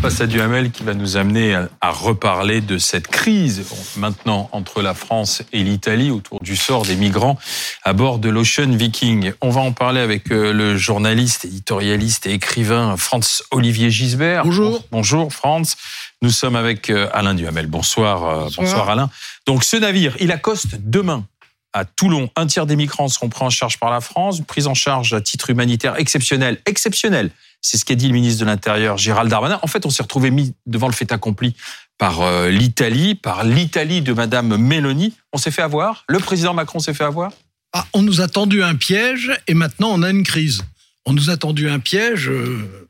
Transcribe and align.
Face 0.00 0.20
à 0.20 0.28
Duhamel 0.28 0.70
qui 0.70 0.84
va 0.84 0.94
nous 0.94 1.16
amener 1.16 1.54
à 1.80 1.90
reparler 1.90 2.60
de 2.60 2.78
cette 2.78 3.08
crise 3.08 3.64
maintenant 3.96 4.48
entre 4.52 4.80
la 4.80 4.94
France 4.94 5.42
et 5.52 5.64
l'Italie 5.64 6.12
autour 6.12 6.40
du 6.40 6.54
sort 6.54 6.84
des 6.84 6.94
migrants 6.94 7.36
à 7.82 7.92
bord 7.92 8.20
de 8.20 8.28
l'Ocean 8.28 8.70
Viking. 8.70 9.32
On 9.40 9.50
va 9.50 9.60
en 9.60 9.72
parler 9.72 10.00
avec 10.00 10.30
euh, 10.30 10.52
le 10.52 10.76
journaliste, 10.76 11.46
éditorialiste 11.46 12.26
et 12.26 12.32
écrivain 12.32 12.96
Franz 12.96 13.42
Olivier 13.50 13.90
Gisbert. 13.90 14.44
Bonjour. 14.44 14.84
Bonjour 14.92 15.32
Franz. 15.32 15.76
Nous 16.22 16.30
sommes 16.30 16.56
avec 16.56 16.90
euh, 16.90 17.08
Alain 17.12 17.34
Duhamel. 17.34 17.66
Bonsoir, 17.66 18.24
euh, 18.24 18.44
bonsoir. 18.44 18.66
bonsoir 18.66 18.90
Alain. 18.90 19.10
Donc 19.46 19.64
ce 19.64 19.76
navire, 19.76 20.14
il 20.20 20.30
accoste 20.30 20.76
demain 20.78 21.24
à 21.72 21.84
Toulon. 21.84 22.30
Un 22.36 22.46
tiers 22.46 22.66
des 22.66 22.76
migrants 22.76 23.08
seront 23.08 23.28
pris 23.28 23.44
en 23.44 23.50
charge 23.50 23.78
par 23.78 23.90
la 23.90 24.00
France, 24.00 24.40
prise 24.46 24.68
en 24.68 24.74
charge 24.74 25.12
à 25.12 25.20
titre 25.20 25.50
humanitaire 25.50 25.98
exceptionnel. 25.98 26.58
Exceptionnel 26.66 27.30
c'est 27.60 27.76
ce 27.76 27.84
qu'a 27.84 27.94
dit 27.94 28.06
le 28.06 28.14
ministre 28.14 28.40
de 28.40 28.46
l'Intérieur 28.46 28.96
Gérald 28.96 29.30
Darmanin. 29.30 29.58
En 29.62 29.66
fait, 29.66 29.84
on 29.86 29.90
s'est 29.90 30.02
retrouvé 30.02 30.30
mis 30.30 30.54
devant 30.66 30.86
le 30.86 30.92
fait 30.92 31.12
accompli 31.12 31.54
par 31.98 32.22
euh, 32.22 32.48
l'Italie, 32.48 33.14
par 33.14 33.44
l'Italie 33.44 34.02
de 34.02 34.12
Madame 34.12 34.56
Meloni. 34.56 35.14
On 35.32 35.38
s'est 35.38 35.50
fait 35.50 35.62
avoir? 35.62 36.04
Le 36.08 36.20
président 36.20 36.54
Macron 36.54 36.78
s'est 36.78 36.94
fait 36.94 37.04
avoir? 37.04 37.32
Ah, 37.72 37.86
On 37.92 38.02
nous 38.02 38.20
a 38.20 38.28
tendu 38.28 38.62
un 38.62 38.76
piège 38.76 39.32
et 39.46 39.54
maintenant 39.54 39.90
on 39.92 40.02
a 40.02 40.10
une 40.10 40.22
crise. 40.22 40.62
On 41.04 41.12
nous 41.12 41.30
a 41.30 41.36
tendu 41.36 41.68
un 41.68 41.80
piège. 41.80 42.28
Euh, 42.28 42.88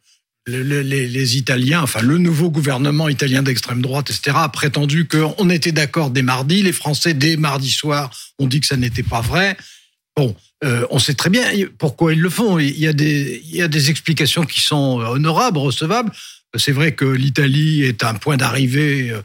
les, 0.49 1.37
Italiens, 1.37 1.83
enfin 1.83 2.01
le 2.01 2.19
nouveau 2.19 2.51
gouvernement 2.51 3.09
italien 3.09 3.43
d'extrême 3.43 3.83
droite, 3.83 4.11
etc., 4.11 4.37
a 4.41 4.49
prétendu 4.49 5.07
qu'on 5.07 5.51
était 5.51 5.73
d'accord 5.73 6.11
dès 6.11 6.23
mardi. 6.23 6.63
Les 6.63 6.73
Français, 6.73 7.15
dès 7.15 7.37
mardi 7.37 7.71
soir, 7.71 8.11
ont 8.39 8.47
dit 8.47 8.61
que 8.61 8.67
ça 8.67 8.77
n'était 8.77 9.03
pas 9.03 9.21
vrai. 9.21 9.57
Bon, 10.19 10.35
euh, 10.65 10.85
on 10.91 10.99
sait 10.99 11.15
très 11.15 11.31
bien 11.31 11.45
pourquoi 11.79 12.13
ils 12.13 12.21
le 12.21 12.29
font. 12.29 12.59
Il 12.59 12.77
y 12.77 12.89
a 12.89 12.93
des, 12.93 13.41
il 13.45 13.55
y 13.55 13.63
a 13.63 13.69
des 13.69 13.89
explications 13.89 14.45
qui 14.45 14.59
sont 14.59 14.99
honorables, 14.99 15.59
recevables. 15.59 16.11
C'est 16.57 16.73
vrai 16.73 16.93
que 16.93 17.05
l'Italie 17.05 17.85
est 17.85 18.03
un 18.03 18.15
point 18.15 18.37
d'arrivée 18.37 19.13
euh, 19.13 19.23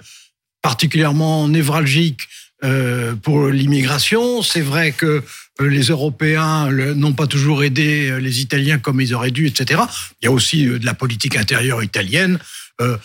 particulièrement 0.61 1.47
névralgique 1.47 2.21
euh, 2.63 3.15
pour 3.15 3.47
l'immigration. 3.47 4.41
C'est 4.41 4.61
vrai 4.61 4.91
que 4.91 5.23
les 5.59 5.83
Européens 5.83 6.71
n'ont 6.71 7.13
pas 7.13 7.27
toujours 7.27 7.63
aidé 7.63 8.19
les 8.19 8.41
Italiens 8.41 8.79
comme 8.79 8.99
ils 9.01 9.13
auraient 9.13 9.31
dû, 9.31 9.47
etc. 9.47 9.81
Il 10.21 10.25
y 10.25 10.27
a 10.27 10.31
aussi 10.31 10.65
de 10.65 10.85
la 10.85 10.93
politique 10.93 11.35
intérieure 11.37 11.83
italienne. 11.83 12.39
Euh, 12.81 12.97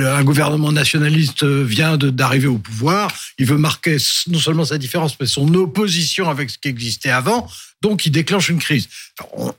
un 0.00 0.24
gouvernement 0.24 0.72
nationaliste 0.72 1.44
vient 1.44 1.96
d'arriver 1.96 2.48
au 2.48 2.58
pouvoir, 2.58 3.12
il 3.38 3.46
veut 3.46 3.56
marquer 3.56 3.96
non 4.26 4.40
seulement 4.40 4.64
sa 4.64 4.76
différence, 4.76 5.16
mais 5.20 5.26
son 5.26 5.54
opposition 5.54 6.28
avec 6.28 6.50
ce 6.50 6.58
qui 6.58 6.68
existait 6.68 7.10
avant, 7.10 7.48
donc 7.80 8.06
il 8.06 8.10
déclenche 8.10 8.48
une 8.48 8.58
crise. 8.58 8.88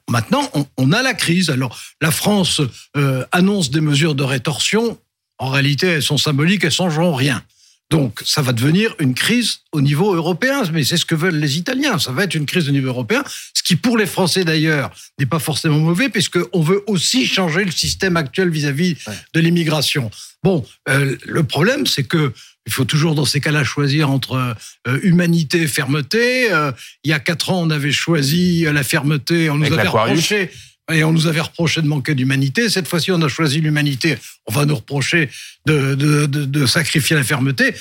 maintenant, 0.09 0.49
on, 0.77 0.91
a 0.91 1.01
la 1.01 1.13
crise. 1.13 1.49
Alors, 1.49 1.79
la 2.01 2.11
France 2.11 2.61
euh, 2.97 3.25
annonce 3.31 3.71
des 3.71 3.81
mesures 3.81 4.15
de 4.15 4.23
rétorsion. 4.23 4.99
En 5.37 5.49
réalité, 5.49 5.87
elles 5.87 6.03
sont 6.03 6.17
symboliques, 6.17 6.63
elles 6.63 6.69
ne 6.69 6.73
changeront 6.73 7.15
rien. 7.15 7.41
Donc, 7.89 8.21
ça 8.23 8.43
va 8.43 8.53
devenir 8.53 8.95
une 8.99 9.15
crise 9.15 9.61
au 9.71 9.81
niveau 9.81 10.13
européen, 10.13 10.61
mais 10.71 10.83
c'est 10.83 10.97
ce 10.97 11.05
que 11.05 11.15
veulent 11.15 11.39
les 11.39 11.57
Italiens. 11.57 11.97
Ça 11.97 12.11
va 12.11 12.23
être 12.23 12.35
une 12.35 12.45
crise 12.45 12.69
au 12.69 12.71
niveau 12.71 12.89
européen, 12.89 13.23
ce 13.55 13.63
qui, 13.63 13.75
pour 13.75 13.97
les 13.97 14.05
Français 14.05 14.43
d'ailleurs, 14.43 14.91
n'est 15.17 15.25
pas 15.25 15.39
forcément 15.39 15.79
mauvais, 15.79 16.09
puisqu'on 16.09 16.61
veut 16.61 16.83
aussi 16.85 17.25
changer 17.25 17.65
le 17.65 17.71
système 17.71 18.15
actuel 18.15 18.49
vis-à-vis 18.49 18.95
de 19.33 19.39
l'immigration. 19.39 20.11
Bon, 20.43 20.63
euh, 20.87 21.17
le 21.25 21.43
problème, 21.43 21.87
c'est 21.87 22.03
que 22.03 22.31
il 22.67 22.71
faut 22.71 22.85
toujours 22.85 23.15
dans 23.15 23.25
ces 23.25 23.41
cas-là 23.41 23.63
choisir 23.63 24.11
entre 24.11 24.55
euh, 24.87 24.99
humanité 25.01 25.61
et 25.61 25.67
fermeté. 25.67 26.53
Euh, 26.53 26.71
il 27.03 27.09
y 27.09 27.13
a 27.13 27.19
quatre 27.19 27.49
ans, 27.49 27.63
on 27.63 27.71
avait 27.71 27.91
choisi 27.91 28.61
la 28.61 28.83
fermeté, 28.83 29.49
on 29.49 29.57
nous 29.57 29.73
avait 29.73 29.87
reproché 29.87 30.51
et 30.89 31.03
on 31.03 31.11
nous 31.11 31.27
avait 31.27 31.41
reproché 31.41 31.81
de 31.81 31.87
manquer 31.87 32.15
d'humanité. 32.15 32.69
Cette 32.69 32.87
fois-ci, 32.87 33.11
on 33.11 33.21
a 33.21 33.27
choisi 33.27 33.61
l'humanité. 33.61 34.17
On 34.47 34.53
va 34.53 34.65
nous 34.65 34.75
reprocher 34.75 35.29
de, 35.65 35.95
de, 35.95 36.65
sacrifier 36.65 37.15
la 37.15 37.23
fermeté. 37.23 37.75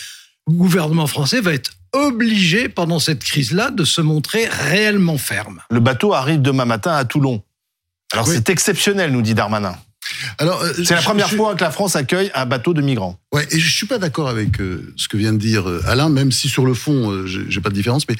Le 0.46 0.54
gouvernement 0.54 1.06
français 1.06 1.40
va 1.40 1.52
être 1.52 1.72
obligé, 1.92 2.68
pendant 2.68 2.98
cette 2.98 3.24
crise-là, 3.24 3.70
de 3.70 3.84
se 3.84 4.00
montrer 4.00 4.46
réellement 4.46 5.18
ferme. 5.18 5.60
Le 5.70 5.80
bateau 5.80 6.12
arrive 6.12 6.42
demain 6.42 6.64
matin 6.64 6.94
à 6.94 7.04
Toulon. 7.04 7.42
Alors 8.12 8.26
c'est 8.26 8.48
exceptionnel, 8.48 9.12
nous 9.12 9.22
dit 9.22 9.34
Darmanin. 9.34 9.76
Alors, 10.38 10.62
euh, 10.62 10.72
c'est 10.74 10.94
la 10.94 11.02
première 11.02 11.30
fois 11.30 11.54
que 11.54 11.62
la 11.62 11.70
France 11.70 11.94
accueille 11.96 12.30
un 12.34 12.46
bateau 12.46 12.72
de 12.72 12.80
migrants. 12.80 13.18
Ouais, 13.32 13.46
et 13.50 13.58
je 13.58 13.76
suis 13.76 13.86
pas 13.86 13.98
d'accord 13.98 14.28
avec 14.28 14.60
euh, 14.60 14.92
ce 14.96 15.06
que 15.06 15.16
vient 15.16 15.32
de 15.32 15.38
dire 15.38 15.68
euh, 15.68 15.82
Alain, 15.86 16.08
même 16.08 16.32
si 16.32 16.48
sur 16.48 16.64
le 16.64 16.72
fond, 16.72 17.26
j'ai 17.26 17.60
pas 17.60 17.68
de 17.68 17.74
différence, 17.74 18.06
mais 18.08 18.16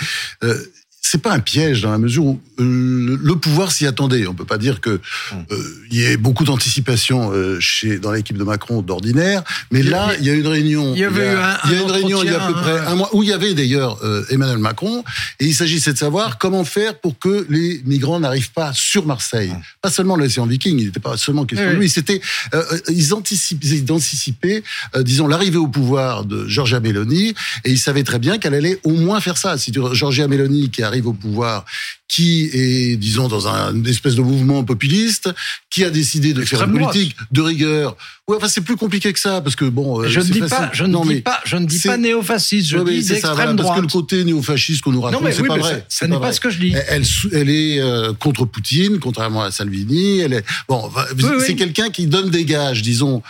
c'est 1.00 1.22
pas 1.22 1.32
un 1.32 1.41
piège 1.41 1.82
dans 1.82 1.91
la 1.91 1.98
mesure 1.98 2.25
où 2.25 2.41
euh, 2.60 3.19
le 3.22 3.36
pouvoir 3.36 3.72
s'y 3.72 3.86
attendait. 3.86 4.26
On 4.26 4.34
peut 4.34 4.44
pas 4.44 4.59
dire 4.59 4.81
que 4.81 5.00
hum. 5.32 5.44
euh, 5.50 5.56
il 5.91 5.97
y 5.97 6.04
ait 6.04 6.16
beaucoup 6.16 6.44
d'anticipation 6.44 7.31
euh, 7.32 7.59
chez 7.60 7.98
dans 7.98 8.12
l'équipe 8.12 8.36
de 8.36 8.44
Macron 8.44 8.82
d'ordinaire, 8.82 9.42
mais 9.70 9.82
là 9.82 10.10
il 10.19 10.26
y 10.26 10.31
a 10.31 10.34
une 10.34 10.47
réunion. 10.47 10.92
Il 10.94 11.00
y 11.00 11.04
avait 11.04 11.34
il 11.64 11.72
y 11.72 11.75
a, 11.76 11.82
une 11.82 11.91
réunion 11.91 12.22
il 12.22 12.31
y 12.31 12.34
a 12.34 12.42
à 12.42 12.47
peu 12.47 12.54
près 12.54 12.78
un 12.78 12.94
mois 12.97 13.08
où 13.14 13.22
il 13.22 13.28
y 13.28 13.32
avait 13.32 13.54
d'ailleurs 13.54 13.98
Emmanuel 14.31 14.58
Macron 14.58 15.04
et 15.41 15.47
il 15.47 15.54
s'agissait 15.54 15.92
de 15.92 15.98
savoir 15.98 16.37
comment 16.37 16.64
faire 16.64 16.98
pour 16.98 17.19
que 17.19 17.47
les 17.48 17.81
migrants 17.84 18.20
n'arrivent 18.20 18.53
pas 18.53 18.72
sur 18.75 19.06
Marseille. 19.06 19.50
Hum. 19.50 19.62
Pas 19.81 19.91
seulement 19.91 20.16
l'océan 20.16 20.47
Viking, 20.47 20.78
il 20.78 20.87
n'était 20.87 21.00
pas 21.00 21.16
seulement 21.16 21.47
question 21.47 21.70
de 21.70 21.76
lui. 21.76 21.88
C'était 21.88 22.20
ils 22.88 23.14
anticipaient, 23.14 23.66
ils 23.66 23.92
anticipaient 23.92 24.62
disons 24.98 25.26
l'arrivée 25.26 25.58
au 25.58 25.69
pouvoir 25.69 26.25
de 26.25 26.47
Giorgia 26.48 26.81
Meloni 26.81 27.34
et 27.64 27.70
ils 27.70 27.78
savaient 27.78 28.04
très 28.04 28.19
bien 28.19 28.38
qu'elle 28.38 28.54
allait 28.54 28.78
au 28.84 28.92
moins 28.92 29.20
faire 29.20 29.38
ça. 29.38 29.56
Si 29.56 29.72
Giorgia 29.72 30.28
Meloni 30.28 30.70
qui 30.70 30.82
arrive 30.88 31.06
au 31.06 31.12
pouvoir, 31.12 31.65
qui 32.08 32.48
est, 32.52 32.96
disons, 32.96 33.28
dans 33.28 33.48
un 33.48 33.84
espèce 33.84 34.14
de 34.14 34.22
mouvement 34.22 34.64
populiste, 34.64 35.30
qui 35.70 35.84
a 35.84 35.91
décidé 35.91 36.32
de 36.32 36.42
faire 36.42 36.62
une 36.64 36.72
politique 36.72 37.14
de 37.30 37.42
rigueur. 37.42 37.96
Ouais, 38.26 38.36
enfin, 38.36 38.48
c'est 38.48 38.62
plus 38.62 38.76
compliqué 38.76 39.12
que 39.12 39.19
ça, 39.19 39.41
parce 39.41 39.56
que 39.56 39.64
bon. 39.66 40.02
Euh, 40.02 40.08
je 40.08 40.20
ne 40.20 40.24
dis 40.24 40.41
pas, 40.41 40.70
je 40.72 40.84
ne 40.84 41.02
dis 41.02 41.20
pas, 41.22 41.41
je 41.44 41.56
ne 41.56 41.66
dis 41.66 41.80
pas 41.80 41.96
néo-fasciste, 41.96 42.69
je 42.69 42.78
dis 42.78 43.04
d'extrême 43.04 43.56
droite. 43.56 43.56
Parce 43.56 43.76
que 43.76 43.82
le 43.82 43.88
côté 43.88 44.24
néo-fasciste 44.24 44.82
qu'on 44.82 44.92
nous 44.92 45.00
raconte, 45.00 45.32
c'est 45.32 45.42
pas 45.44 45.56
vrai. 45.56 45.84
Ça 45.88 46.06
n'est 46.06 46.19
pas 46.19 46.32
ce 46.32 46.41
que 46.41 46.50
je 46.50 46.58
dis. 46.58 46.74
Elle, 46.88 47.04
elle 47.32 47.50
est 47.50 47.80
euh, 47.80 48.12
contre 48.14 48.44
Poutine, 48.44 48.98
contrairement 48.98 49.42
à 49.42 49.50
Salvini. 49.50 50.20
Elle 50.20 50.32
est 50.34 50.44
bon. 50.69 50.90
c'est 51.44 51.56
quelqu'un 51.56 51.90
qui 51.90 52.06
donne 52.06 52.30
des 52.30 52.44
gages, 52.44 52.82
disons, 52.82 53.22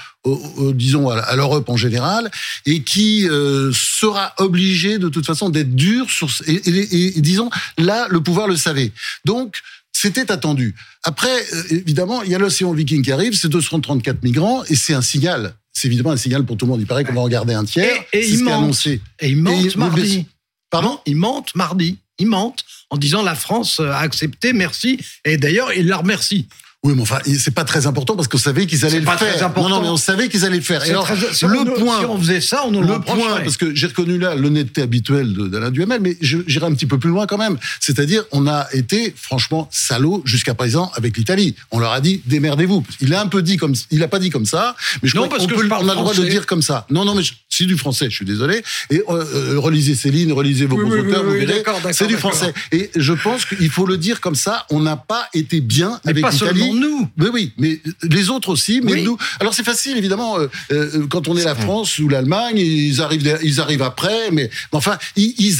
disons 0.74 1.08
à 1.10 1.36
l'Europe 1.36 1.68
en 1.68 1.76
général, 1.76 2.30
et 2.66 2.82
qui 2.82 3.28
euh, 3.28 3.70
sera 3.72 4.34
obligé 4.38 4.98
de 4.98 5.08
toute 5.08 5.26
façon 5.26 5.48
d'être 5.48 5.74
dur 5.74 6.10
sur 6.10 6.28
et, 6.46 6.60
et, 6.66 7.20
disons 7.20 7.50
là 7.76 8.06
le 8.10 8.20
pouvoir 8.20 8.48
le 8.48 8.56
savait. 8.68 8.92
Donc 9.24 9.60
c'était 9.92 10.30
attendu. 10.30 10.74
Après, 11.02 11.28
euh, 11.28 11.62
évidemment, 11.70 12.22
il 12.22 12.30
y 12.30 12.34
a 12.34 12.38
l'océan 12.38 12.72
Viking 12.72 13.02
qui 13.02 13.10
arrive, 13.10 13.34
c'est 13.34 13.48
234 13.48 14.22
migrants, 14.22 14.62
et 14.64 14.76
c'est 14.76 14.94
un 14.94 15.02
signal. 15.02 15.54
C'est 15.72 15.88
évidemment 15.88 16.12
un 16.12 16.16
signal 16.16 16.44
pour 16.44 16.56
tout 16.56 16.66
le 16.66 16.70
monde. 16.70 16.80
Il 16.80 16.86
paraît 16.86 17.04
qu'on 17.04 17.14
va 17.14 17.22
regarder 17.22 17.54
un 17.54 17.64
tiers. 17.64 18.04
Et, 18.12 18.18
et 18.18 18.28
il 18.28 18.48
Annoncé. 18.48 19.00
Et 19.20 19.30
il 19.30 19.36
mente 19.36 19.76
mardi. 19.76 20.26
Pardon? 20.70 21.00
Il 21.06 21.16
mente 21.16 21.54
mardi. 21.54 21.98
Il 22.18 22.26
mente 22.26 22.64
en 22.90 22.96
disant 22.96 23.22
la 23.22 23.34
France 23.34 23.80
a 23.80 23.98
accepté, 23.98 24.52
merci. 24.52 24.98
Et 25.24 25.36
d'ailleurs, 25.36 25.72
il 25.72 25.86
la 25.86 25.96
remercie. 25.96 26.48
Oui, 26.84 26.92
mais 26.94 27.02
enfin, 27.02 27.18
c'est 27.24 27.54
pas 27.54 27.64
très 27.64 27.88
important 27.88 28.14
parce 28.14 28.28
qu'on 28.28 28.38
savait 28.38 28.64
qu'ils 28.64 28.84
allaient 28.84 29.00
le 29.00 29.06
faire. 29.06 29.52
Non, 29.56 29.68
non, 29.68 29.82
mais 29.82 29.88
on 29.88 29.96
savait 29.96 30.28
qu'ils 30.28 30.44
allaient 30.44 30.58
le 30.58 30.62
faire. 30.62 30.80
Alors, 30.82 31.08
le 31.10 31.74
point, 31.74 31.98
si 31.98 32.04
on 32.04 32.18
faisait 32.18 32.40
ça, 32.40 32.62
on 32.66 32.70
nous 32.70 32.82
le, 32.82 33.00
point, 33.00 33.40
parce 33.40 33.56
que 33.56 33.74
j'ai 33.74 33.88
reconnu 33.88 34.16
là 34.16 34.36
l'honnêteté 34.36 34.82
habituelle 34.82 35.34
d'Alain 35.50 35.72
Duhamel, 35.72 36.00
mais 36.00 36.16
j'irai 36.20 36.66
un 36.66 36.72
petit 36.72 36.86
peu 36.86 36.96
plus 36.96 37.10
loin 37.10 37.26
quand 37.26 37.36
même. 37.36 37.58
C'est-à-dire, 37.80 38.22
on 38.30 38.46
a 38.46 38.68
été 38.72 39.12
franchement 39.16 39.68
salaud 39.72 40.22
jusqu'à 40.24 40.54
présent 40.54 40.92
avec 40.94 41.16
l'Italie. 41.16 41.56
On 41.72 41.80
leur 41.80 41.90
a 41.90 42.00
dit 42.00 42.22
démerdez-vous. 42.26 42.84
Il 43.00 43.12
a 43.12 43.20
un 43.20 43.26
peu 43.26 43.42
dit 43.42 43.56
comme, 43.56 43.74
il 43.90 44.00
a 44.04 44.08
pas 44.08 44.20
dit 44.20 44.30
comme 44.30 44.46
ça, 44.46 44.76
mais 45.02 45.08
je 45.08 45.16
non, 45.16 45.26
crois 45.26 45.38
qu'on 45.38 45.48
peut, 45.48 45.68
on 45.68 45.88
a 45.88 45.94
le 45.94 46.00
droit 46.00 46.14
de 46.14 46.24
dire 46.24 46.46
comme 46.46 46.62
ça. 46.62 46.86
Non, 46.90 47.04
non, 47.04 47.16
mais 47.16 47.22
c'est 47.48 47.66
du 47.66 47.76
français. 47.76 48.06
Je 48.08 48.14
suis 48.14 48.24
désolé. 48.24 48.62
Et 48.90 49.02
euh, 49.08 49.24
euh, 49.34 49.58
relisez 49.58 49.96
Céline, 49.96 50.32
relisez 50.32 50.66
vos 50.66 50.76
oui, 50.76 51.00
auteurs, 51.00 51.24
vous 51.24 51.32
verrez. 51.32 51.64
C'est 51.90 52.06
du 52.06 52.16
français. 52.16 52.54
Et 52.70 52.88
je 52.94 53.14
pense 53.14 53.46
qu'il 53.46 53.68
faut 53.68 53.84
le 53.84 53.96
dire 53.96 54.20
comme 54.20 54.36
ça. 54.36 54.64
On 54.70 54.78
n'a 54.78 54.96
pas 54.96 55.28
été 55.34 55.60
bien 55.60 55.98
avec 56.04 56.24
l'Italie 56.30 56.67
nous. 56.72 57.08
Mais 57.16 57.28
oui, 57.28 57.52
mais 57.58 57.80
les 58.02 58.30
autres 58.30 58.50
aussi, 58.50 58.80
mais 58.82 59.02
nous. 59.02 59.16
Alors 59.40 59.54
c'est 59.54 59.64
facile, 59.64 59.96
évidemment, 59.96 60.38
euh, 60.38 60.48
euh, 60.72 61.06
quand 61.08 61.28
on 61.28 61.36
est 61.36 61.44
la 61.44 61.54
France 61.54 61.98
ou 61.98 62.08
l'Allemagne, 62.08 62.58
ils 62.58 63.00
arrivent, 63.00 63.38
ils 63.42 63.60
arrivent 63.60 63.82
après, 63.82 64.30
mais 64.32 64.50
enfin, 64.72 64.98
ils, 65.16 65.56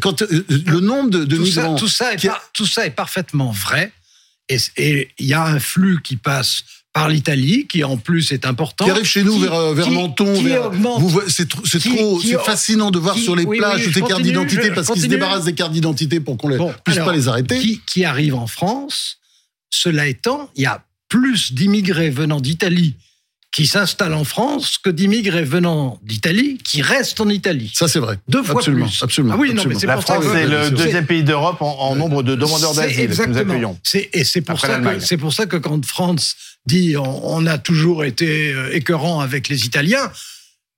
quand 0.00 0.22
euh, 0.22 0.44
le 0.48 0.80
nombre 0.80 1.10
de, 1.10 1.24
de 1.24 1.36
tout 1.36 1.42
migrants, 1.42 1.76
ça, 1.76 1.80
tout 1.80 1.88
ça, 1.88 2.14
est 2.14 2.28
tout 2.52 2.66
ça 2.66 2.86
est 2.86 2.90
parfaitement 2.90 3.50
vrai, 3.50 3.92
et 4.76 5.08
il 5.18 5.26
y 5.26 5.34
a 5.34 5.44
un 5.44 5.60
flux 5.60 6.00
qui 6.02 6.16
passe 6.16 6.64
par 6.92 7.08
l'Italie, 7.08 7.66
qui 7.66 7.84
en 7.84 7.96
plus 7.96 8.32
est 8.32 8.44
important. 8.44 8.84
Qui 8.84 8.90
arrive 8.90 9.04
chez 9.04 9.24
nous 9.24 9.38
vers, 9.38 9.72
vers 9.72 9.90
Menton. 9.90 10.34
C'est 11.28 11.48
trop, 11.48 12.20
c'est 12.20 12.42
fascinant 12.44 12.90
de 12.90 12.98
voir 12.98 13.16
sur 13.16 13.34
les 13.34 13.46
plages 13.46 13.84
toutes 13.84 13.94
ces 13.94 14.02
cartes 14.02 14.22
d'identité 14.22 14.70
parce 14.70 14.90
qu'ils 14.90 15.02
se 15.02 15.06
débarrassent 15.06 15.44
des 15.44 15.54
cartes 15.54 15.72
d'identité 15.72 16.20
pour 16.20 16.36
qu'on 16.36 16.50
ne 16.50 16.58
puisse 16.84 16.98
pas 16.98 17.12
les 17.12 17.28
arrêter. 17.28 17.58
Qui, 17.58 17.80
qui 17.86 18.04
arrive 18.04 18.34
en 18.34 18.46
France 18.46 19.18
cela 19.72 20.06
étant, 20.06 20.50
il 20.54 20.62
y 20.62 20.66
a 20.66 20.84
plus 21.08 21.52
d'immigrés 21.52 22.10
venant 22.10 22.40
d'Italie 22.40 22.94
qui 23.50 23.66
s'installent 23.66 24.14
en 24.14 24.24
France 24.24 24.78
que 24.78 24.88
d'immigrés 24.88 25.44
venant 25.44 26.00
d'Italie 26.04 26.56
qui 26.64 26.80
restent 26.80 27.20
en 27.20 27.28
Italie. 27.28 27.70
Ça, 27.74 27.86
c'est 27.86 27.98
vrai. 27.98 28.18
Deux 28.28 28.42
fois 28.42 28.56
absolument, 28.60 28.86
plus. 28.86 29.02
Absolument. 29.02 29.34
Ah 29.34 29.38
oui, 29.38 29.48
absolument. 29.50 29.62
non, 29.64 29.74
mais 29.74 29.80
c'est 29.80 29.86
La 29.86 29.94
pour 29.96 30.06
ça 30.06 30.14
France 30.14 30.26
que- 30.26 30.36
est 30.38 30.46
le 30.46 30.70
deuxième 30.70 31.04
pays 31.06 31.22
d'Europe 31.22 31.60
en, 31.60 31.70
en 31.80 31.96
nombre 31.96 32.22
de 32.22 32.34
demandeurs 32.34 32.72
d'asile 32.74 32.96
que 32.96 33.02
nous 33.02 33.10
exactement. 33.12 33.52
accueillons. 33.52 33.78
C'est- 33.82 34.08
Et 34.14 34.24
c'est 34.24 34.40
pour, 34.40 34.54
Après 34.54 34.68
ça 34.68 34.74
que- 34.78 34.84
l'Allemagne. 34.84 35.04
c'est 35.06 35.18
pour 35.18 35.32
ça 35.34 35.44
que 35.46 35.56
quand 35.58 35.84
France 35.84 36.34
dit 36.66 36.96
on, 36.96 37.34
on 37.34 37.46
a 37.46 37.58
toujours 37.58 38.04
été 38.04 38.54
euh, 38.54 38.74
écœurant 38.74 39.20
avec 39.20 39.48
les 39.50 39.66
Italiens, 39.66 40.10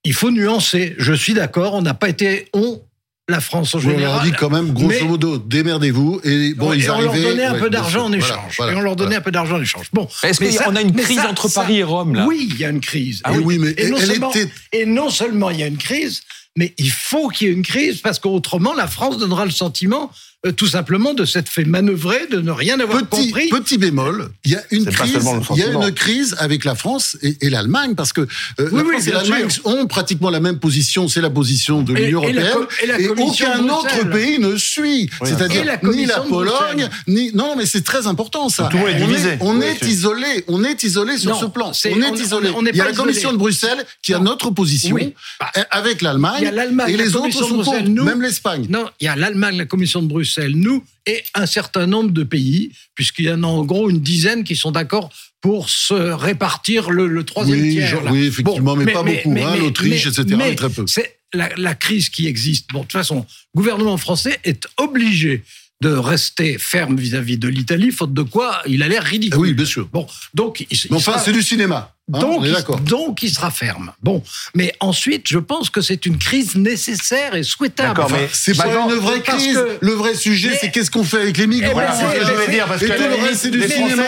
il 0.02 0.12
faut 0.14 0.32
nuancer. 0.32 0.96
Je 0.98 1.12
suis 1.12 1.34
d'accord, 1.34 1.74
on 1.74 1.82
n'a 1.82 1.94
pas 1.94 2.08
été 2.08 2.48
on, 2.54 2.82
la 3.28 3.40
France 3.40 3.74
en 3.74 3.78
Oui, 3.78 3.84
on 3.86 3.90
général. 3.90 4.12
leur 4.16 4.20
a 4.22 4.24
dit 4.26 4.32
quand 4.32 4.50
même, 4.50 4.72
grosso 4.72 4.88
mais- 4.88 5.02
modo, 5.02 5.38
démerdez-vous. 5.38 6.20
Et 6.24 6.52
bon, 6.54 6.72
et 6.72 6.76
ils 6.76 6.90
on 6.90 7.00
leur 7.00 7.12
donnait 7.14 7.44
un 7.44 7.52
ouais, 7.54 7.58
peu 7.60 7.70
d'argent 7.70 8.04
en 8.06 8.10
sûr. 8.10 8.18
Voilà, 8.20 8.34
échange. 8.34 8.56
voilà, 8.58 8.72
et 8.72 8.76
on 8.76 8.80
leur 8.82 8.96
donnait 8.96 9.06
voilà. 9.08 9.18
un 9.18 9.22
peu 9.22 9.30
d'argent 9.30 9.56
en 9.56 9.62
échange. 9.62 9.86
Bon, 9.94 10.08
Est-ce 10.22 10.68
en 10.68 10.76
a 10.76 10.82
une 10.82 10.94
crise 10.94 11.16
ça- 11.16 11.30
entre 11.30 11.48
ça- 11.48 11.62
Paris 11.62 11.78
et 11.78 11.82
Rome, 11.84 12.14
là 12.14 12.26
Oui, 12.28 12.48
il 12.50 12.58
y 12.60 12.64
a 12.66 12.68
une 12.68 12.80
crise. 12.80 13.22
Ah 13.24 13.30
Eh 13.32 13.38
oui. 13.38 13.42
oui, 13.46 13.58
mais 13.58 13.74
Et 13.82 13.88
non, 13.88 13.96
elle 13.98 14.06
seulement, 14.06 14.30
était 14.30 14.48
et 14.72 14.84
non 14.84 15.08
seulement 15.08 15.48
il 15.50 15.58
y 15.58 15.62
a 15.62 15.66
une 15.66 15.78
crise, 15.78 16.20
mais 16.56 16.74
il 16.78 16.90
faut 16.90 17.28
qu'il 17.28 17.48
y 17.48 17.50
ait 17.50 17.54
une 17.54 17.62
crise 17.62 18.00
parce 18.00 18.18
qu'autrement 18.18 18.74
la 18.74 18.86
France 18.86 19.18
donnera 19.18 19.44
le 19.44 19.50
sentiment 19.50 20.10
euh, 20.46 20.52
tout 20.52 20.66
simplement 20.66 21.14
de 21.14 21.24
s'être 21.24 21.48
fait 21.48 21.64
manœuvrer, 21.64 22.26
de 22.30 22.38
ne 22.42 22.50
rien 22.50 22.78
avoir 22.78 23.02
Petit, 23.06 23.30
compris. 23.30 23.48
petit 23.48 23.78
bémol, 23.78 24.28
il 24.44 24.50
y 24.50 24.54
a 24.56 24.62
une 24.72 24.84
crise, 24.84 25.16
il 25.52 25.56
y 25.56 25.62
a 25.62 25.68
une 25.72 25.90
crise 25.94 26.36
avec 26.38 26.66
la 26.66 26.74
France 26.74 27.16
et, 27.22 27.34
et 27.40 27.48
l'Allemagne 27.48 27.94
parce 27.94 28.12
que 28.12 28.20
euh, 28.20 28.26
Oui, 28.58 28.68
la 28.72 28.82
oui, 28.82 28.90
France 28.92 29.06
et 29.06 29.10
l'Allemagne 29.12 29.48
ont 29.64 29.86
pratiquement 29.86 30.28
la 30.28 30.40
même 30.40 30.58
position, 30.58 31.08
c'est 31.08 31.22
la 31.22 31.30
position 31.30 31.80
de 31.80 31.94
l'Union 31.94 32.22
et 32.24 32.34
la 32.34 32.50
européenne 32.50 32.68
et 32.82 32.86
la 33.06 33.22
aucun 33.24 33.66
autre 33.70 34.10
pays 34.10 34.38
ne 34.38 34.54
suit. 34.58 35.08
Oui, 35.22 35.28
Et 35.28 35.32
C'est-à-dire 35.34 35.64
la 35.64 35.76
ni 35.76 35.80
commission 35.80 36.14
la 36.18 36.24
de 36.24 36.28
Pologne, 36.28 36.54
Bruxelles. 36.76 36.90
ni 37.08 37.30
non 37.32 37.54
mais 37.56 37.64
c'est 37.64 37.82
très 37.82 38.06
important 38.06 38.50
ça. 38.50 38.68
Tout 38.70 38.76
monde 38.76 38.88
est 38.90 39.02
on 39.02 39.06
divisé. 39.06 39.28
est, 39.30 39.38
on 39.40 39.60
est 39.62 39.82
isolé, 39.82 40.44
on 40.48 40.62
est 40.62 40.82
isolé 40.82 41.16
sur 41.16 41.30
Non, 41.30 41.40
ce 41.40 41.46
plan. 41.46 41.72
c'est- 41.72 41.90
On 41.94 42.02
est 42.02 42.10
on- 42.10 42.14
isolé. 42.16 42.50
on 42.54 42.66
il 42.66 42.76
y 42.76 42.80
a 42.82 42.84
la 42.84 42.92
commission 42.92 43.32
de 43.32 43.38
Bruxelles 43.38 43.86
qui 44.02 44.12
a 44.12 44.18
notre 44.18 44.50
position. 44.50 44.94
Bah, 45.40 45.50
avec 45.70 46.02
l'Allemagne 46.02 46.43
y 46.44 46.48
a 46.48 46.52
l'Allemagne, 46.52 46.92
et 46.92 46.96
la 46.96 47.04
les 47.04 47.16
autres 47.16 47.32
sont 47.32 47.48
Bruxelles, 47.54 47.78
contre, 47.84 47.90
nous. 47.90 48.04
même 48.04 48.22
l'Espagne. 48.22 48.66
Non, 48.68 48.88
il 49.00 49.04
y 49.04 49.08
a 49.08 49.16
l'Allemagne, 49.16 49.56
la 49.56 49.66
Commission 49.66 50.02
de 50.02 50.06
Bruxelles, 50.08 50.52
nous 50.54 50.84
et 51.06 51.22
un 51.34 51.46
certain 51.46 51.86
nombre 51.86 52.10
de 52.10 52.22
pays, 52.22 52.70
puisqu'il 52.94 53.26
y 53.26 53.30
en 53.30 53.42
a 53.42 53.46
en 53.46 53.64
gros 53.64 53.90
une 53.90 54.00
dizaine 54.00 54.44
qui 54.44 54.56
sont 54.56 54.70
d'accord 54.72 55.10
pour 55.40 55.68
se 55.68 55.94
répartir 55.94 56.90
le, 56.90 57.06
le 57.06 57.24
troisième 57.24 57.60
Oui, 57.60 57.72
tiers. 57.72 57.88
genre- 57.88 58.10
oui, 58.10 58.24
effectivement, 58.26 58.76
mais 58.76 58.90
pas 58.92 59.02
beaucoup, 59.02 59.34
hein, 59.38 59.56
l'Autriche, 59.56 60.06
etc., 60.06 60.24
mais 60.38 60.54
très 60.54 60.70
peu. 60.70 60.84
C'est 60.86 61.18
la, 61.34 61.50
la 61.56 61.74
crise 61.74 62.08
qui 62.08 62.26
existe. 62.26 62.68
Bon, 62.72 62.78
de 62.80 62.84
toute 62.84 62.92
façon, 62.92 63.26
le 63.54 63.58
gouvernement 63.58 63.96
français 63.98 64.38
est 64.44 64.66
obligé 64.78 65.42
de 65.82 65.88
rester 65.90 66.56
ferme 66.58 66.96
vis-à-vis 66.96 67.36
de 67.36 67.48
l'Italie, 67.48 67.90
faute 67.90 68.14
de 68.14 68.22
quoi 68.22 68.62
il 68.66 68.82
a 68.82 68.88
l'air 68.88 69.02
ridicule. 69.02 69.38
Oui, 69.40 69.52
bien 69.52 69.66
sûr. 69.66 69.86
Bon, 69.92 70.06
donc 70.32 70.64
il 70.70 70.78
Mais 70.88 70.96
enfin, 70.96 71.12
sera- 71.12 71.24
c'est 71.24 71.32
du 71.32 71.42
cinéma. 71.42 71.94
Hein, 72.12 72.18
donc, 72.18 72.44
il- 72.44 72.84
donc, 72.84 73.22
il 73.22 73.30
sera 73.30 73.50
ferme. 73.50 73.92
Bon, 74.02 74.22
mais 74.54 74.74
ensuite, 74.80 75.26
je 75.28 75.38
pense 75.38 75.70
que 75.70 75.80
c'est 75.80 76.04
une 76.06 76.18
crise 76.18 76.54
nécessaire 76.56 77.34
et 77.34 77.42
souhaitable. 77.42 77.90
D'accord, 77.96 78.10
mais 78.10 78.28
C'est 78.32 78.56
pas 78.56 78.66
une 78.66 78.94
vraie 78.94 79.20
crise. 79.22 79.54
que- 79.56 79.78
Le 79.80 79.92
vrai 79.92 80.14
sujet, 80.14 80.56
c'est 80.60 80.70
qu'est-ce 80.70 80.90
qu'on 80.90 81.04
fait 81.04 81.20
avec 81.22 81.36
les 81.38 81.46
migrants. 81.46 81.70
Eh 81.72 81.74
ben, 81.74 81.80
Voilà, 81.86 81.94
c'est 81.94 82.14
ce 82.18 82.20
que 82.20 82.26
je 82.26 82.32
voulais 82.32 82.48
dire, 82.54 82.66
parce 82.66 82.82
et 82.82 82.86
que 82.88 82.92
tout 82.92 83.02
le 83.02 83.22
reste, 83.26 83.34
c'est 83.42 83.50
du 83.50 83.58
les 83.58 83.68
cinéma. 83.68 84.02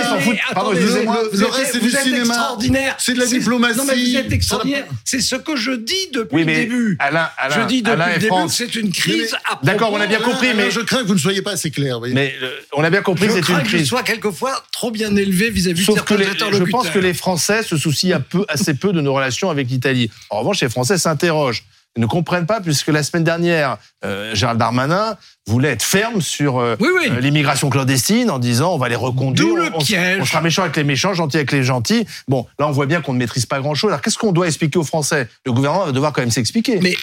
Le 1.32 1.46
reste, 1.46 1.72
c'est 1.72 1.80
du 1.80 1.90
cinéma. 1.90 2.18
extraordinaire. 2.34 2.96
C'est 2.98 3.14
de 3.14 3.18
la 3.20 3.26
diplomatie. 3.26 3.78
Non, 3.78 3.84
mais 3.84 3.94
vous 3.94 4.16
êtes 4.16 4.32
extraordinaire. 4.32 4.86
C'est 5.04 5.20
ce 5.20 5.36
que 5.36 5.56
je 5.56 5.72
dis 5.72 5.94
depuis 6.12 6.36
Oui, 6.36 6.44
le 6.44 6.54
début. 6.54 6.96
Alain, 7.00 7.28
Alain, 7.38 7.62
je 7.62 7.66
dis 7.66 7.82
depuis 7.82 7.92
Alain 7.92 8.12
le 8.14 8.18
début 8.18 8.34
que 8.46 8.48
c'est 8.52 8.74
une 8.74 8.90
crise. 8.92 9.34
D'accord, 9.62 9.92
on 9.92 10.00
a 10.00 10.06
bien 10.06 10.18
compris, 10.20 10.48
mais- 10.54 10.70
je 10.70 10.80
crains 10.80 11.02
que 11.02 11.08
vous 11.08 11.14
ne 11.14 11.18
soyez 11.18 11.42
pas 11.42 11.52
assez 11.52 11.70
clair. 11.70 12.00
Mais 12.00 12.34
euh, 12.42 12.50
on 12.74 12.84
a 12.84 12.90
bien 12.90 13.02
compris, 13.02 13.26
Je 13.28 13.32
c'est 13.32 13.40
crains 13.40 13.58
une 13.58 13.62
que 13.64 13.70
je 13.70 13.76
crise. 13.76 13.88
sois 13.88 14.02
quelquefois 14.02 14.62
trop 14.72 14.90
bien 14.90 15.14
élevé 15.16 15.50
vis-à-vis 15.50 15.82
de 15.82 15.86
que 15.86 15.92
certains 15.94 16.16
les- 16.16 16.24
je 16.24 16.30
interlocuteurs. 16.30 16.68
pense 16.82 16.90
que 16.90 16.98
les 16.98 17.14
Français 17.14 17.62
se 17.62 17.76
soucient 17.90 18.16
un 18.16 18.20
peu, 18.20 18.44
assez 18.48 18.74
peu 18.74 18.92
de 18.92 19.00
nos 19.00 19.14
relations 19.14 19.48
avec 19.50 19.68
l'Italie. 19.70 20.10
En 20.30 20.40
revanche, 20.40 20.60
les 20.60 20.68
Français 20.68 20.98
s'interrogent. 20.98 21.64
Ils 21.96 22.02
ne 22.02 22.06
comprennent 22.06 22.44
pas, 22.44 22.60
puisque 22.60 22.88
la 22.88 23.02
semaine 23.02 23.24
dernière, 23.24 23.78
euh, 24.04 24.34
Gérald 24.34 24.58
Darmanin 24.58 25.16
voulait 25.46 25.70
être 25.70 25.82
ferme 25.82 26.20
sur 26.20 26.58
euh, 26.58 26.76
Oui, 26.78 26.88
oui. 26.94 27.08
euh, 27.10 27.20
l'immigration 27.20 27.70
clandestine 27.70 28.30
en 28.30 28.38
disant 28.38 28.74
on 28.74 28.76
va 28.78 28.90
les 28.90 28.96
reconduire. 28.96 29.54
Le 29.54 29.70
on, 29.72 29.78
on- 29.78 30.24
sera 30.26 30.42
méchant 30.42 30.62
avec 30.62 30.76
les 30.76 30.84
méchants, 30.84 31.14
gentil 31.14 31.38
avec 31.38 31.52
les 31.52 31.64
gentils. 31.64 32.04
Bon, 32.28 32.44
là, 32.58 32.68
on 32.68 32.70
voit 32.72 32.84
bien 32.84 33.00
qu'on 33.00 33.14
ne 33.14 33.18
maîtrise 33.18 33.46
pas 33.46 33.60
grand-chose. 33.60 33.90
Alors, 33.90 34.02
qu'est-ce 34.02 34.18
qu'on 34.18 34.32
doit 34.32 34.46
expliquer 34.46 34.78
aux 34.78 34.84
Français? 34.84 35.26
Le 35.46 35.52
gouvernement 35.52 35.86
va 35.86 35.92
devoir 35.92 36.12
quand 36.12 36.20
même 36.20 36.30
s'expliquer. 36.30 36.80
Mais 36.82 36.94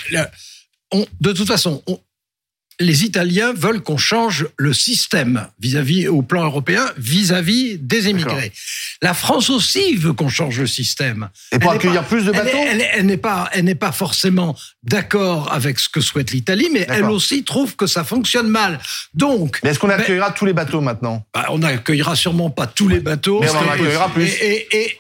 on- 0.92 1.06
de 1.22 1.32
toute 1.32 1.48
façon, 1.48 1.82
on- 1.88 2.00
les 2.80 3.04
Italiens 3.04 3.54
veulent 3.54 3.82
qu'on 3.82 3.98
change 3.98 4.48
le 4.58 4.74
système 4.74 5.48
vis-à-vis 5.60 6.08
au 6.08 6.22
plan 6.24 6.44
européen, 6.44 6.86
vis-à-vis 6.98 7.78
des 7.78 8.08
émigrés. 8.10 8.52
La 9.02 9.14
France 9.14 9.50
aussi 9.50 9.96
veut 9.96 10.14
qu'on 10.14 10.30
change 10.30 10.60
le 10.60 10.68
système. 10.68 11.30
Et 11.52 11.60
pour 11.60 11.72
Elle 11.72 11.78
accueillir 11.78 12.02
pas- 12.02 12.08
plus 12.10 12.26
de 12.26 12.32
bateaux 12.32 12.58
Elle 12.68 12.82
est- 12.82 12.90
elle 12.94 13.06
n'est 13.06 13.18
pas, 13.18 13.50
elle 13.54 13.66
n'est 13.66 13.76
pas 13.76 13.92
forcément 13.92 14.56
d'accord 14.82 15.52
avec 15.54 15.80
ce 15.80 15.88
que 15.88 16.02
souhaite 16.02 16.32
l'Italie, 16.32 16.70
mais 16.74 16.86
elle 16.90 17.06
aussi 17.06 17.44
trouve 17.44 17.76
que 17.76 17.86
ça 17.88 18.04
fonctionne 18.04 18.48
mal. 18.48 18.80
Donc, 19.14 19.60
est-ce 19.64 19.78
qu'on 19.80 19.88
Mais- 19.88 19.94
accueillera 19.96 20.32
tous 20.32 20.46
les 20.46 20.54
bateaux 20.54 20.82
maintenant? 20.82 21.26
Bah, 21.34 21.46
on 21.50 21.60
n'accueillera 21.60 22.16
sûrement 22.16 22.50
pas 22.50 22.68
tous 22.68 22.88
les 22.88 23.00
bateaux. 23.00 23.40
Mais 23.42 23.50
on 23.52 23.58
en 23.58 23.70
accueillera 23.70 24.10
plus. 24.10 24.26
Et, 24.42 24.68
et- 24.72 24.78
et- 24.86 24.98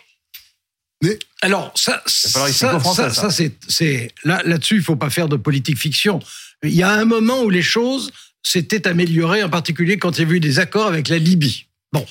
Mais- 1.01 1.19
alors 1.41 1.73
ça, 1.75 2.01
ça, 2.05 2.47
ça, 2.49 3.29
c'est, 3.29 3.51
c'est 3.67 4.11
là, 4.23 4.41
là-dessus, 4.45 4.75
il 4.77 4.81
faut 4.83 4.95
pas 4.95 5.09
faire 5.09 5.27
de 5.27 5.35
politique 5.35 5.77
fiction. 5.77 6.19
Il 6.63 6.74
y 6.74 6.83
a 6.83 6.92
un 6.92 7.06
moment 7.06 7.44
où 7.44 7.50
les 7.50 7.62
choses 7.62 8.12
s'étaient 8.42 8.88
améliorées, 8.88 9.44
en 9.44 9.50
particulier 9.50 9.98
quand 9.98 10.18
il 10.18 10.27
y 10.27 10.31
a 10.31 10.36
eu 10.36 10.39
des 10.39 10.60
accords 10.60 10.88
avec 10.88 11.10
la 11.10 11.18
Libye. 11.18 11.68
Bon. 11.92 12.06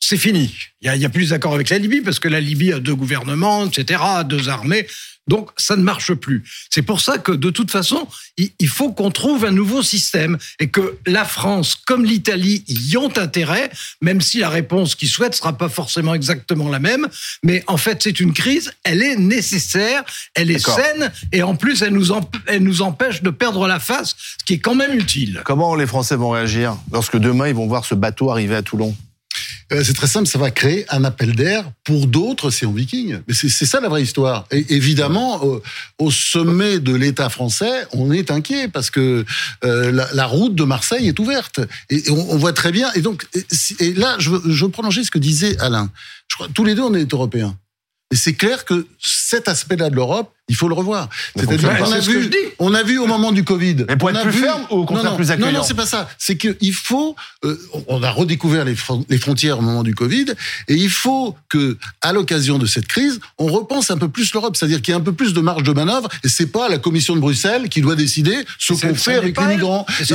C'est 0.00 0.16
fini. 0.16 0.54
Il 0.80 0.86
y 0.86 0.88
a, 0.88 0.96
il 0.96 1.02
y 1.02 1.04
a 1.04 1.10
plus 1.10 1.30
d'accords 1.30 1.54
avec 1.54 1.68
la 1.70 1.78
Libye 1.78 2.00
parce 2.00 2.20
que 2.20 2.28
la 2.28 2.40
Libye 2.40 2.72
a 2.72 2.80
deux 2.80 2.94
gouvernements, 2.94 3.66
etc., 3.66 4.00
deux 4.24 4.48
armées. 4.48 4.86
Donc, 5.28 5.50
ça 5.56 5.76
ne 5.76 5.82
marche 5.82 6.14
plus. 6.14 6.44
C'est 6.70 6.82
pour 6.82 7.00
ça 7.00 7.18
que, 7.18 7.32
de 7.32 7.50
toute 7.50 7.70
façon, 7.70 8.08
il, 8.36 8.68
faut 8.68 8.92
qu'on 8.92 9.10
trouve 9.10 9.44
un 9.44 9.50
nouveau 9.50 9.82
système 9.82 10.38
et 10.58 10.68
que 10.68 10.98
la 11.06 11.24
France, 11.24 11.74
comme 11.74 12.04
l'Italie, 12.04 12.64
y 12.68 12.96
ont 12.96 13.16
intérêt, 13.16 13.70
même 14.00 14.20
si 14.20 14.38
la 14.38 14.48
réponse 14.48 14.94
qu'ils 14.94 15.08
souhaitent 15.08 15.34
sera 15.34 15.56
pas 15.56 15.68
forcément 15.68 16.14
exactement 16.14 16.68
la 16.68 16.78
même. 16.78 17.08
Mais 17.42 17.62
en 17.66 17.76
fait, 17.76 18.02
c'est 18.02 18.20
une 18.20 18.32
crise, 18.32 18.72
elle 18.84 19.02
est 19.02 19.16
nécessaire, 19.16 20.04
elle 20.34 20.50
est 20.50 20.58
saine 20.58 21.12
et 21.32 21.42
en 21.42 21.56
plus, 21.56 21.82
elle 21.82 21.92
nous, 21.92 22.12
elle 22.46 22.62
nous 22.62 22.82
empêche 22.82 23.22
de 23.22 23.30
perdre 23.30 23.66
la 23.66 23.80
face, 23.80 24.16
ce 24.38 24.44
qui 24.44 24.54
est 24.54 24.58
quand 24.58 24.74
même 24.74 24.98
utile. 24.98 25.42
Comment 25.44 25.74
les 25.74 25.86
Français 25.86 26.16
vont 26.16 26.30
réagir 26.30 26.76
lorsque 26.92 27.16
demain 27.16 27.48
ils 27.48 27.54
vont 27.54 27.66
voir 27.66 27.84
ce 27.84 27.94
bateau 27.94 28.30
arriver 28.30 28.56
à 28.56 28.62
Toulon? 28.62 28.94
Euh, 29.72 29.84
c'est 29.84 29.92
très 29.92 30.06
simple, 30.06 30.26
ça 30.26 30.38
va 30.38 30.50
créer 30.50 30.86
un 30.88 31.04
appel 31.04 31.36
d'air 31.36 31.70
pour 31.84 32.06
d'autres 32.06 32.46
océans 32.46 32.72
vikings. 32.72 33.18
Mais 33.28 33.34
c'est 33.34 33.50
c'est 33.50 33.66
ça 33.66 33.80
la 33.80 33.88
vraie 33.88 34.02
histoire. 34.02 34.46
Et 34.50 34.64
évidemment, 34.74 35.44
au, 35.44 35.62
au 35.98 36.10
sommet 36.10 36.78
de 36.78 36.94
l'État 36.94 37.28
français, 37.28 37.86
on 37.92 38.10
est 38.10 38.30
inquiet 38.30 38.68
parce 38.68 38.90
que 38.90 39.26
euh, 39.64 39.92
la, 39.92 40.08
la 40.14 40.26
route 40.26 40.54
de 40.54 40.64
Marseille 40.64 41.08
est 41.08 41.18
ouverte. 41.18 41.60
Et, 41.90 42.08
et 42.08 42.10
on, 42.10 42.32
on 42.32 42.36
voit 42.38 42.54
très 42.54 42.72
bien. 42.72 42.90
Et 42.94 43.02
donc, 43.02 43.26
et, 43.34 43.44
et 43.80 43.92
là, 43.92 44.16
je 44.18 44.30
veux, 44.30 44.42
je 44.50 44.64
veux 44.64 44.70
prolonger 44.70 45.04
ce 45.04 45.10
que 45.10 45.18
disait 45.18 45.58
Alain. 45.58 45.90
Je 46.28 46.36
crois 46.36 46.48
tous 46.54 46.64
les 46.64 46.74
deux, 46.74 46.82
on 46.82 46.94
est 46.94 47.12
européens. 47.12 47.56
Et 48.10 48.16
c'est 48.16 48.34
clair 48.34 48.64
que 48.64 48.86
cet 48.98 49.48
aspect-là 49.48 49.90
de 49.90 49.96
l'Europe, 49.96 50.32
il 50.48 50.56
faut 50.56 50.68
le 50.68 50.74
revoir. 50.74 51.08
C'est-à-dire 51.36 51.76
qu'on 51.78 51.84
a 51.92 51.96
C'est 51.96 52.00
ce 52.02 52.06
que 52.08 52.12
vu, 52.12 52.22
je 52.24 52.28
dis. 52.28 52.36
on 52.58 52.74
a 52.74 52.82
vu 52.82 52.98
au 52.98 53.06
moment 53.06 53.32
du 53.32 53.44
Covid. 53.44 53.84
Mais 53.88 53.96
pour 53.96 54.08
on 54.08 54.12
être 54.12 54.18
a 54.20 54.22
plus 54.22 54.32
vu- 54.32 54.40
ferme 54.40 54.62
ou 54.70 54.76
au 54.78 54.84
contraire 54.84 55.04
non, 55.04 55.10
non, 55.12 55.16
plus 55.16 55.26
Non, 55.26 55.32
accueillant 55.32 55.58
non, 55.58 55.62
c'est 55.64 55.74
pas 55.74 55.86
ça. 55.86 56.08
C'est 56.18 56.36
qu'il 56.36 56.72
faut. 56.74 57.16
euh, 57.44 57.56
on 57.88 58.02
a 58.02 58.10
redécouvert 58.10 58.64
les, 58.64 58.74
fron- 58.74 59.04
les 59.08 59.18
frontières 59.18 59.58
au 59.58 59.62
moment 59.62 59.82
du 59.82 59.94
Covid, 59.94 60.26
et 60.68 60.74
il 60.74 60.90
faut 60.90 61.36
que, 61.48 61.76
à 62.02 62.12
l'occasion 62.12 62.58
de 62.58 62.66
cette 62.66 62.86
crise, 62.86 63.20
on 63.38 63.46
repense 63.46 63.90
un 63.90 63.96
peu 63.98 64.08
plus 64.08 64.32
l'Europe, 64.34 64.56
c'est-à-dire 64.56 64.82
qu'il 64.82 64.92
y 64.92 64.94
a 64.94 64.98
un 64.98 65.02
peu 65.02 65.12
plus 65.12 65.32
de 65.34 65.40
marge 65.40 65.62
de 65.62 65.72
manœuvre, 65.72 66.08
et 66.24 66.28
c'est 66.28 66.46
pas 66.46 66.68
la 66.68 66.78
Commission 66.78 67.14
de 67.14 67.20
Bruxelles 67.20 67.68
qui 67.68 67.80
doit 67.80 67.96
décider 67.96 68.36
ce 68.58 68.72
qu'on 68.74 68.94
fait 68.94 69.14
avec 69.16 69.38
les 69.38 69.46
migrants. 69.46 69.86
C'est- 70.02 70.14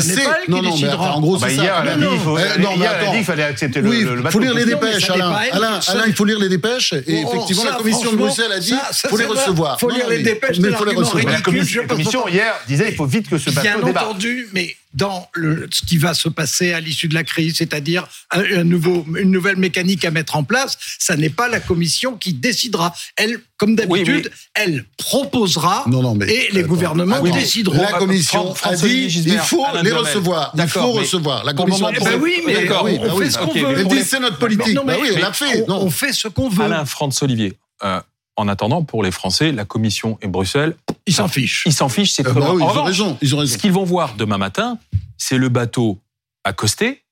non, 0.49 0.61
non, 0.61 0.75
mais 0.77 0.89
en 0.93 1.21
gros, 1.21 1.37
Bah, 1.37 1.47
c'est 1.49 1.55
hier, 1.55 1.75
ça. 1.85 1.95
Non, 1.95 2.11
il 2.13 2.19
Eh, 2.57 2.61
non, 2.61 2.69
mais 2.77 2.85
attends. 2.87 3.11
qu'il 3.11 3.23
fallait 3.23 3.43
accepter 3.43 3.81
le, 3.81 3.89
Oui, 3.89 4.05
il 4.25 4.31
faut 4.31 4.39
lire 4.39 4.53
les 4.53 4.65
Non, 4.65 4.79
dépêches, 4.79 5.09
Alain. 5.09 5.33
Alain, 5.51 5.79
il 6.07 6.13
faut 6.13 6.25
lire 6.25 6.39
les 6.39 6.49
dépêches. 6.49 6.93
Et 7.07 7.23
Oh, 7.25 7.29
effectivement, 7.33 7.63
la 7.65 7.71
Commission 7.73 8.11
de 8.11 8.17
Bruxelles 8.17 8.51
a 8.51 8.59
dit 8.59 8.69
ça, 8.91 9.09
faut 9.09 9.17
les 9.17 9.25
recevoir. 9.25 9.79
faut 9.79 9.89
Non, 9.89 9.95
lire 9.95 10.05
non, 10.05 10.09
les 10.11 10.22
mais- 10.23 10.39
c'est 10.53 10.71
faut 10.77 10.85
les 10.85 10.95
recevoir. 10.95 11.23
La 11.25 11.31
ridicule, 11.31 11.87
commission, 11.87 12.25
la 12.25 12.31
hier 12.31 12.53
disait 12.67 12.89
il 12.89 12.95
faut 12.95 13.05
vite 13.05 13.29
que 13.29 13.37
ce 13.37 13.49
Bien 13.51 13.75
bateau 13.75 13.85
débarque. 13.87 14.07
entendu, 14.07 14.47
mais 14.53 14.75
dans 14.93 15.27
le, 15.33 15.67
ce 15.71 15.81
qui 15.85 15.97
va 15.97 16.13
se 16.13 16.29
passer 16.29 16.71
à 16.73 16.79
l'issue 16.79 17.07
de 17.07 17.15
la 17.15 17.23
crise, 17.23 17.55
c'est-à-dire 17.57 18.07
un, 18.31 18.43
un 18.59 18.63
nouveau, 18.63 19.05
une 19.17 19.31
nouvelle 19.31 19.55
mécanique 19.57 20.05
à 20.05 20.11
mettre 20.11 20.35
en 20.35 20.43
place, 20.43 20.77
ça 20.99 21.15
n'est 21.15 21.31
pas 21.31 21.47
la 21.47 21.59
Commission 21.59 22.15
qui 22.15 22.33
décidera. 22.33 22.93
Elle, 23.15 23.39
comme 23.57 23.75
d'habitude, 23.75 24.29
Oui, 24.31 24.39
elle 24.53 24.85
proposera 24.97 25.83
Non, 25.87 26.01
non, 26.03 26.13
mais- 26.15 26.27
et 26.31 26.49
les 26.51 26.59
attends, 26.59 26.67
gouvernements 26.69 27.15
attends. 27.15 27.25
décideront. 27.35 27.81
La 27.81 27.93
Commission 27.93 28.53
a 28.63 28.75
dit 28.75 29.09
Gisbert, 29.09 29.33
il 29.43 29.47
faut 29.47 29.65
Alain 29.65 29.81
les 29.81 29.91
recevoir. 29.91 30.51
Il 30.53 30.57
D'accord, 30.57 30.83
faut 30.89 30.93
mais 30.93 30.99
recevoir. 30.99 31.43
La 31.43 31.53
Commission. 31.53 31.89
Eh 31.95 31.99
ben 32.03 32.19
oui, 32.21 32.41
mais 32.45 32.69
on, 32.71 32.83
oui, 32.85 32.97
on 32.99 33.07
bah 33.07 33.13
oui. 33.15 33.25
fait 33.25 33.31
ce 33.31 33.37
qu'on 33.39 33.53
veut. 33.53 33.79
Elle 33.79 33.87
dit 33.87 34.03
c'est 34.03 34.19
notre 34.19 34.37
politique. 34.37 34.73
Non, 34.75 34.83
mais 34.85 34.93
Bah 34.93 34.99
oui, 35.01 35.09
elle 35.15 35.21
l'a 35.21 35.33
fait. 35.33 35.65
on, 35.67 35.89
fait 35.89 36.13
ce 36.13 36.27
qu'on 36.27 36.49
veut. 36.49 36.65
Alain 36.65 36.85
Franz 36.85 37.17
Olivier. 37.23 37.53
euh, 37.83 37.99
en 38.35 38.47
attendant, 38.47 38.83
pour 38.83 39.03
les 39.03 39.11
Français, 39.11 39.51
la 39.51 39.65
Commission 39.65 40.17
et 40.21 40.27
Bruxelles, 40.27 40.75
Ils 41.05 41.13
s'en 41.13 41.27
fichent. 41.27 41.63
ils 41.67 41.73
s'en 41.73 41.89
fichent, 41.89 42.13
c'est 42.13 42.23
très 42.23 42.33
bah 42.39 42.49
oui, 42.53 42.61
ils 42.61 42.63
ont 42.63 42.67
revanche, 42.67 42.87
raison. 42.87 43.17
Ils 43.21 43.35
ont 43.35 43.37
raison. 43.39 43.53
Ce 43.53 43.57
qu'ils 43.59 43.71
vont 43.71 43.83
voir 43.83 44.15
demain 44.15 44.37
matin, 44.37 44.77
c'est 45.17 45.37
le 45.37 45.49
bateau 45.49 45.99
accosté. 46.43 47.03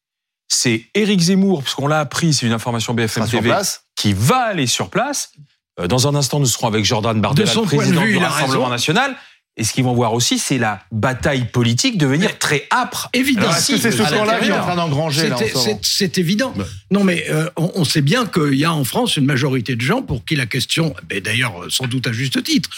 C'est 0.47 0.85
Éric 0.95 1.19
Zemmour, 1.21 1.63
puisqu'on 1.63 1.87
l'a 1.87 1.99
appris, 1.99 2.33
c'est 2.33 2.45
une 2.45 2.51
information 2.51 2.93
BFM 2.93 3.27
TV, 3.27 3.49
place. 3.49 3.83
qui 3.95 4.13
va 4.13 4.39
aller 4.39 4.67
sur 4.67 4.89
place 4.89 5.31
Euh, 5.79 5.87
Dans 5.87 6.07
un 6.07 6.15
instant, 6.15 6.39
nous 6.39 6.45
serons 6.47 6.67
avec 6.67 6.83
Jordan 6.83 7.21
Bardella, 7.21 7.53
le 7.53 7.61
président 7.61 8.01
vue, 8.01 8.11
du 8.11 8.17
Rassemblement 8.17 8.63
raison. 8.65 8.69
national. 8.69 9.15
Et 9.57 9.65
ce 9.65 9.73
qu'ils 9.73 9.83
vont 9.83 9.93
voir 9.93 10.13
aussi, 10.13 10.39
c'est 10.39 10.57
la 10.57 10.81
bataille 10.93 11.43
politique 11.45 11.97
devenir 11.97 12.29
Mais- 12.29 12.35
très 12.37 12.67
âpre. 12.71 13.09
Évidemment. 13.13 13.47
Alors, 13.47 13.57
est-ce 13.57 13.73
que 13.73 13.77
c'est 13.77 13.91
ce 13.91 14.01
à 14.01 14.09
camp-là 14.09 14.39
qui 14.39 14.47
est 14.47 14.51
en 14.53 14.61
train 14.61 14.75
d'engranger 14.77 15.27
là, 15.27 15.35
en 15.35 15.37
C'était- 15.37 15.49
ce 15.51 15.57
moment 15.57 15.79
C'est 15.83 15.97
c'est 16.01 16.17
évident. 16.17 16.53
Non, 16.89 17.03
mais 17.03 17.25
euh, 17.29 17.49
on, 17.57 17.69
on 17.75 17.83
sait 17.83 18.01
bien 18.01 18.25
qu'il 18.25 18.55
y 18.55 18.63
a 18.63 18.73
en 18.73 18.85
France 18.85 19.17
une 19.17 19.25
majorité 19.25 19.75
de 19.75 19.81
gens 19.81 20.01
pour 20.01 20.23
qui 20.23 20.35
la 20.37 20.45
question, 20.45 20.95
mais 21.09 21.19
d'ailleurs 21.19 21.65
sans 21.69 21.85
doute 21.85 22.07
à 22.07 22.13
juste 22.13 22.41
titre, 22.43 22.69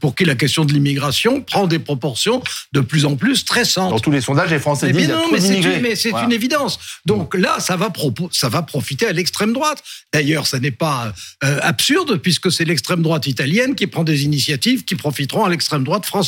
pour 0.00 0.16
qui 0.16 0.24
la 0.24 0.34
question 0.34 0.64
de 0.64 0.72
l'immigration 0.72 1.40
prend 1.42 1.68
des 1.68 1.78
proportions 1.78 2.42
de 2.72 2.80
plus 2.80 3.04
en 3.04 3.14
plus 3.14 3.36
stressantes. 3.36 3.90
Dans 3.92 4.00
tous 4.00 4.10
les 4.10 4.20
sondages, 4.20 4.50
les 4.50 4.58
Français 4.58 4.88
Mais, 4.92 5.02
disent 5.02 5.10
a 5.12 5.14
non, 5.14 5.28
mais 5.32 5.40
c'est 5.40 5.60
une, 5.60 5.80
mais 5.80 5.94
c'est 5.94 6.10
Voilà. 6.10 6.26
une 6.26 6.32
évidence. 6.32 6.78
Donc 7.06 7.34
là, 7.36 7.60
ça 7.60 7.76
va, 7.76 7.88
propo- 7.88 8.28
ça 8.32 8.48
va 8.48 8.62
profiter 8.62 9.06
à 9.06 9.12
l'extrême 9.12 9.52
droite. 9.52 9.82
D'ailleurs, 10.12 10.46
ça 10.48 10.58
n'est 10.58 10.70
pas 10.72 11.12
euh, 11.44 11.58
absurde 11.62 12.16
puisque 12.18 12.50
c'est 12.50 12.64
l'extrême 12.64 13.02
droite 13.02 13.26
italienne 13.28 13.74
qui 13.76 13.86
prend 13.86 14.02
des 14.02 14.24
initiatives 14.24 14.84
qui 14.84 14.96
profiteront 14.96 15.44
à 15.44 15.48
l'extrême 15.50 15.84
droite 15.84 16.04
française. 16.04 16.25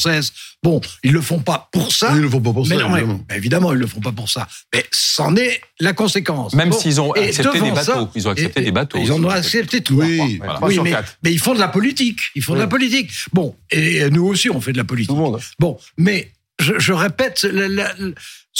Bon, 0.63 0.81
ils 1.05 1.13
le 1.13 1.21
font 1.21 1.39
pas 1.39 1.69
pour 1.73 1.93
ça. 1.93 2.09
Ils 2.13 2.17
ne 2.17 2.21
le 2.23 2.29
font 2.31 2.41
pas 2.41 2.53
pour 2.53 2.67
ça, 2.67 2.75
mais 2.75 2.83
non, 2.83 2.89
mais- 2.91 2.99
évidemment. 3.01 3.25
évidemment, 3.35 3.73
ils 3.73 3.79
le 3.79 3.87
font 3.87 4.01
pas 4.01 4.13
pour 4.13 4.29
ça. 4.29 4.49
Mais 4.75 4.85
c'en 4.91 5.37
est 5.37 5.61
la 5.81 5.93
conséquence. 5.93 6.53
Même 6.55 6.71
Bon. 6.71 6.79
s'ils 6.79 7.01
ont 7.01 7.13
accepté 7.13 7.61
des 7.61 7.69
ça- 7.69 7.95
bateaux. 7.95 8.09
Ils 8.15 8.27
ont 8.29 8.31
accepté 8.33 8.61
et- 8.61 8.65
des 8.65 8.73
bateaux 8.73 8.99
Ils 9.01 9.13
en 9.13 9.23
ont 9.23 9.29
accepté 9.29 9.81
trois. 9.83 10.05
Oui. 10.05 10.39
Voilà. 10.39 10.59
Oui, 10.63 10.75
sur 10.75 10.85
mais, 10.85 10.91
quatre. 10.91 11.17
mais 11.23 11.33
ils 11.33 11.39
font 11.39 11.55
de 11.55 11.61
la 11.61 11.69
politique. 11.69 12.21
Ils 12.35 12.43
font 12.43 12.55
de 12.55 12.59
la 12.61 12.67
politique. 12.67 13.11
Bon, 13.33 13.55
et 13.71 14.09
nous 14.11 14.27
aussi, 14.27 14.51
on 14.51 14.61
fait 14.61 14.73
de 14.73 14.79
la 14.79 14.85
politique. 14.85 15.11
Tout 15.11 15.17
le 15.17 15.23
monde. 15.23 15.41
Bon, 15.59 15.79
mais 15.97 16.31
je, 16.61 16.73
je 16.79 16.93
répète, 16.93 17.43
la- 17.45 17.69
la- 17.69 17.95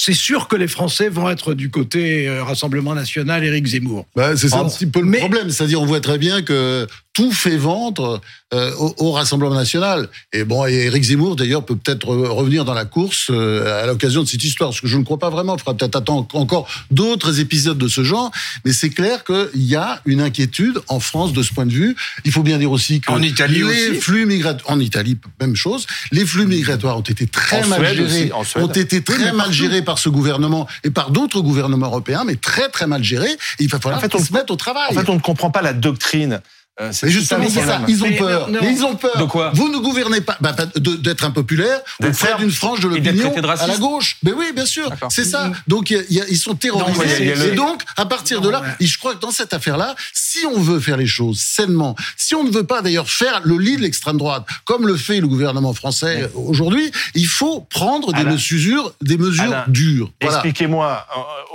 c'est 0.01 0.15
sûr 0.15 0.47
que 0.47 0.55
les 0.55 0.69
Français 0.69 1.09
vont 1.09 1.29
être 1.29 1.55
du 1.55 1.71
côté 1.71 2.29
euh, 2.29 2.45
Rassemblement 2.45 2.95
National, 2.95 3.43
Éric 3.45 3.67
Zemmour. 3.67 4.07
Bah, 4.15 4.37
c'est 4.37 4.49
ça 4.49 4.61
un 4.61 4.69
petit 4.69 4.87
peu 4.87 5.01
le 5.01 5.07
Mais- 5.07 5.19
problème. 5.19 5.51
C'est-à-dire, 5.51 5.83
on 5.83 5.87
voit 5.87 6.01
très 6.01 6.19
bien 6.19 6.43
que 6.43 6.87
tout 7.15 7.33
fait 7.33 7.57
vendre 7.57 8.21
euh, 8.55 8.73
au, 8.79 8.95
au 8.99 9.11
Rassemblement 9.13 9.57
national. 9.57 10.09
Et 10.33 10.45
bon, 10.45 10.65
et 10.67 10.85
Éric 10.87 11.03
Zemmour, 11.03 11.35
d'ailleurs, 11.35 11.65
peut 11.67 11.75
peut-être 11.75 12.07
re- 12.07 12.29
revenir 12.29 12.65
dans 12.65 12.75
la 12.75 12.85
course 12.85 13.27
euh, 13.31 13.83
à 13.83 13.87
l'occasion 13.87 14.23
de 14.23 14.29
cette 14.29 14.45
histoire, 14.45 14.71
parce 14.71 14.81
que 14.81 14.87
je 14.87 14.97
ne 14.97 15.03
crois 15.03 15.19
pas 15.19 15.31
vraiment. 15.31 15.57
Il 15.57 15.59
faudra 15.59 15.77
peut-être 15.77 15.97
attendre 15.97 16.29
encore 16.35 16.69
d'autres 16.93 17.41
épisodes 17.41 17.77
de 17.77 17.89
ce 17.89 18.05
genre. 18.05 18.31
Mais 18.65 18.73
c'est 18.73 18.91
clair 18.91 19.25
qu'il 19.25 19.65
y 19.65 19.75
a 19.75 20.01
une 20.07 20.21
inquiétude 20.21 20.79
en 20.87 21.01
France 21.01 21.33
de 21.33 21.43
ce 21.43 21.53
point 21.53 21.67
de 21.67 21.73
vue. 21.73 21.97
Il 22.25 22.31
faut 22.31 22.45
bien 22.45 22.59
dire 22.59 22.71
aussi 22.71 23.01
que 23.01 23.11
En 23.11 23.21
Italie 23.21 23.59
les 23.65 23.89
aussi. 23.91 24.01
flux 24.01 24.25
migratoires, 24.27 24.71
en 24.77 24.79
Italie, 24.79 25.17
même 25.41 25.57
chose. 25.57 25.87
Les 26.13 26.25
flux 26.25 26.47
migratoires 26.47 26.97
ont 26.99 27.03
été 27.03 27.27
très 27.27 27.65
En 27.65 27.67
mal 27.67 27.81
Suède 27.81 27.97
gérés, 27.97 28.23
aussi, 28.23 28.33
en 28.33 28.45
Suède. 28.45 28.65
ont 28.65 28.69
été 28.69 29.03
très 29.03 29.19
mal 29.33 29.37
partout. 29.39 29.53
gérés 29.53 29.83
par 29.89 29.99
ce 29.99 30.11
gouvernement 30.11 30.67
et 30.85 30.91
par 30.91 31.11
d'autres 31.11 31.41
gouvernements 31.41 31.87
européens, 31.87 32.25
mais 32.27 32.37
très 32.37 32.69
très 32.69 32.87
mal 32.87 33.03
gérés. 33.03 33.33
Et 33.59 33.63
il 33.65 33.69
va 33.71 33.81
falloir 33.81 33.97
En 33.99 34.03
fait, 34.03 34.15
on- 34.15 34.23
se 34.23 34.35
mettre 34.35 34.53
au 34.53 34.57
travail. 34.57 34.91
En 34.91 35.01
fait, 35.01 35.09
on 35.09 35.15
ne 35.15 35.19
comprend 35.21 35.51
pas 35.51 35.63
la 35.63 35.73
doctrine. 35.73 36.43
Euh, 36.81 36.93
mais 37.03 37.11
justement, 37.11 37.49
ça, 37.49 37.61
c'est 37.61 37.67
ça. 37.67 37.81
Ils 37.89 38.05
ont 38.05 38.09
Mais 38.09 38.17
peur. 38.17 38.47
non, 38.49 38.55
non. 38.55 38.59
Mais 38.63 38.73
ils 38.73 38.85
ont 38.85 38.95
peur. 38.95 39.17
De 39.19 39.25
quoi 39.25 39.51
Vous 39.55 39.69
ne 39.69 39.79
gouvernez 39.79 40.21
pas 40.21 40.37
bah, 40.41 40.53
bah, 40.57 40.67
d'être 40.77 41.25
impopulaire 41.25 41.81
auprès 42.01 42.13
ferme. 42.13 42.41
d'une 42.43 42.53
frange 42.53 42.81
de 42.81 42.87
Et 42.87 43.01
l'opinion 43.01 43.35
à 43.49 43.67
la 43.67 43.77
gauche. 43.79 44.17
Mais 44.23 44.33
oui, 44.33 44.53
bien 44.55 44.65
sûr. 44.67 44.89
C'est 45.09 45.25
ça. 45.25 45.51
Donc 45.67 45.91
y 45.91 45.97
a- 45.97 46.03
y 46.09 46.21
a- 46.21 46.29
ils 46.29 46.37
sont 46.39 46.55
terrorisés. 46.55 47.35
Non, 47.35 47.45
le- 47.45 47.53
Et 47.53 47.57
donc, 47.57 47.83
à 47.97 48.07
partir 48.07 48.41
de 48.41 48.49
là, 48.49 48.61
Ouais. 48.61 48.69
et 48.81 48.87
je 48.87 48.97
crois 48.99 49.15
que 49.17 49.21
dans 49.21 49.31
cette 49.33 49.53
affaire-là, 49.55 49.97
si 50.15 50.47
on 50.47 50.61
veut 50.61 50.79
faire 50.79 50.97
les 50.97 51.07
choses 51.09 51.41
sainement, 51.41 51.97
si 52.17 52.35
on 52.37 52.45
ne 52.45 52.51
veut 52.51 52.65
pas 52.65 52.81
d'ailleurs 52.81 53.11
faire 53.11 53.41
le 53.45 53.59
lit 53.59 53.77
de 53.77 53.83
l'extrême 53.83 54.17
droite, 54.19 54.45
comme 54.65 54.87
le 54.87 54.97
fait 54.97 55.21
le 55.21 55.27
gouvernement 55.27 55.75
français 55.75 56.31
aujourd'hui, 56.35 56.93
il 57.15 57.27
faut 57.27 57.61
prendre 57.63 58.13
des 58.13 58.21
Alain. 58.21 58.33
mesures, 58.33 58.93
des 59.03 59.19
mesures 59.19 59.43
Alain, 59.45 59.65
dures. 59.67 60.13
Voilà. 60.21 60.37
Expliquez-moi, 60.37 61.07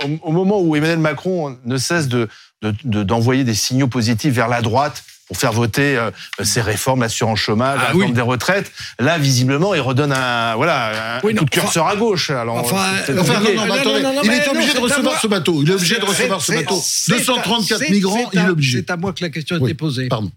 au, 0.04 0.28
au 0.28 0.32
moment 0.32 0.60
où 0.60 0.76
Emmanuel 0.76 0.98
Macron 0.98 1.56
ne 1.64 1.76
cesse 1.78 2.08
de 2.08 2.28
de- 2.62 2.74
de- 2.84 3.02
d'envoyer 3.02 3.44
des 3.44 3.52
signaux 3.54 3.88
positifs 3.88 4.32
vers 4.32 4.48
la 4.48 4.62
droite 4.62 5.02
pour 5.26 5.36
faire 5.38 5.52
voter 5.52 5.96
euh, 5.96 6.10
ces 6.42 6.60
réformes, 6.60 7.00
l'assurance 7.00 7.38
chômage, 7.38 7.78
Ah 7.80 7.82
la 7.82 7.88
réforme 7.88 8.04
oui. 8.10 8.12
des 8.12 8.20
retraites, 8.20 8.70
là, 8.98 9.16
visiblement, 9.18 9.74
il 9.74 9.80
redonne 9.80 10.12
un, 10.12 10.54
voilà, 10.56 11.16
un 11.16 11.20
Oui, 11.22 11.34
coup 11.34 11.44
de 11.46 11.50
curseur 11.50 11.86
à 11.86 11.96
gauche. 11.96 12.28
Alors, 12.30 12.56
enfin, 12.56 12.76
euh, 13.08 13.18
Enfin, 13.18 13.32
non, 13.34 13.38
compliqué. 13.38 13.54
non, 13.56 13.62
mais 13.62 13.68
Non, 13.68 13.74
attendez, 13.74 14.02
non, 14.02 14.14
non, 14.14 14.20
il 14.22 14.30
est 14.32 14.48
obligé 14.48 14.74
de 14.74 14.78
recevoir 14.80 15.20
ce 15.20 15.26
bateau. 15.26 15.62
Il 15.62 15.70
est 15.70 15.74
obligé 15.74 15.98
de 15.98 16.04
recevoir 16.04 16.42
ce 16.42 16.52
bateau. 16.52 16.78
c'est 16.84 17.14
à- 17.14 17.16
234 17.18 17.78
c'est- 17.78 17.90
migrants, 17.90 18.30
il 18.34 18.38
est 18.38 18.48
obligé. 18.48 18.78
C'est 18.86 18.90
à 18.90 18.96
moi 18.98 19.12
que 19.14 19.22
la 19.24 19.30
question 19.30 19.56
a 19.56 19.58
été 19.60 19.74
posée. 19.74 20.08
Pardon. 20.08 20.30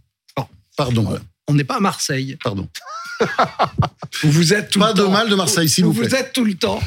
Pardon. 0.78 1.20
On 1.50 1.54
n'est 1.54 1.64
pas 1.64 1.78
à 1.78 1.80
Marseille. 1.80 2.38
Pardon. 2.44 2.68
Vous 4.24 4.54
êtes 4.54 4.70
tout 4.70 4.80
Pas 4.80 4.90
le 4.90 4.94
de 4.94 5.02
temps. 5.04 5.12
mal 5.12 5.30
de 5.30 5.36
Marseille, 5.36 5.68
s'il 5.70 5.86
Où 5.86 5.92
vous 5.92 6.00
plaît. 6.00 6.08
Vous 6.10 6.16
êtes 6.16 6.34
tout 6.34 6.46
le 6.46 6.54
temps. 6.56 6.80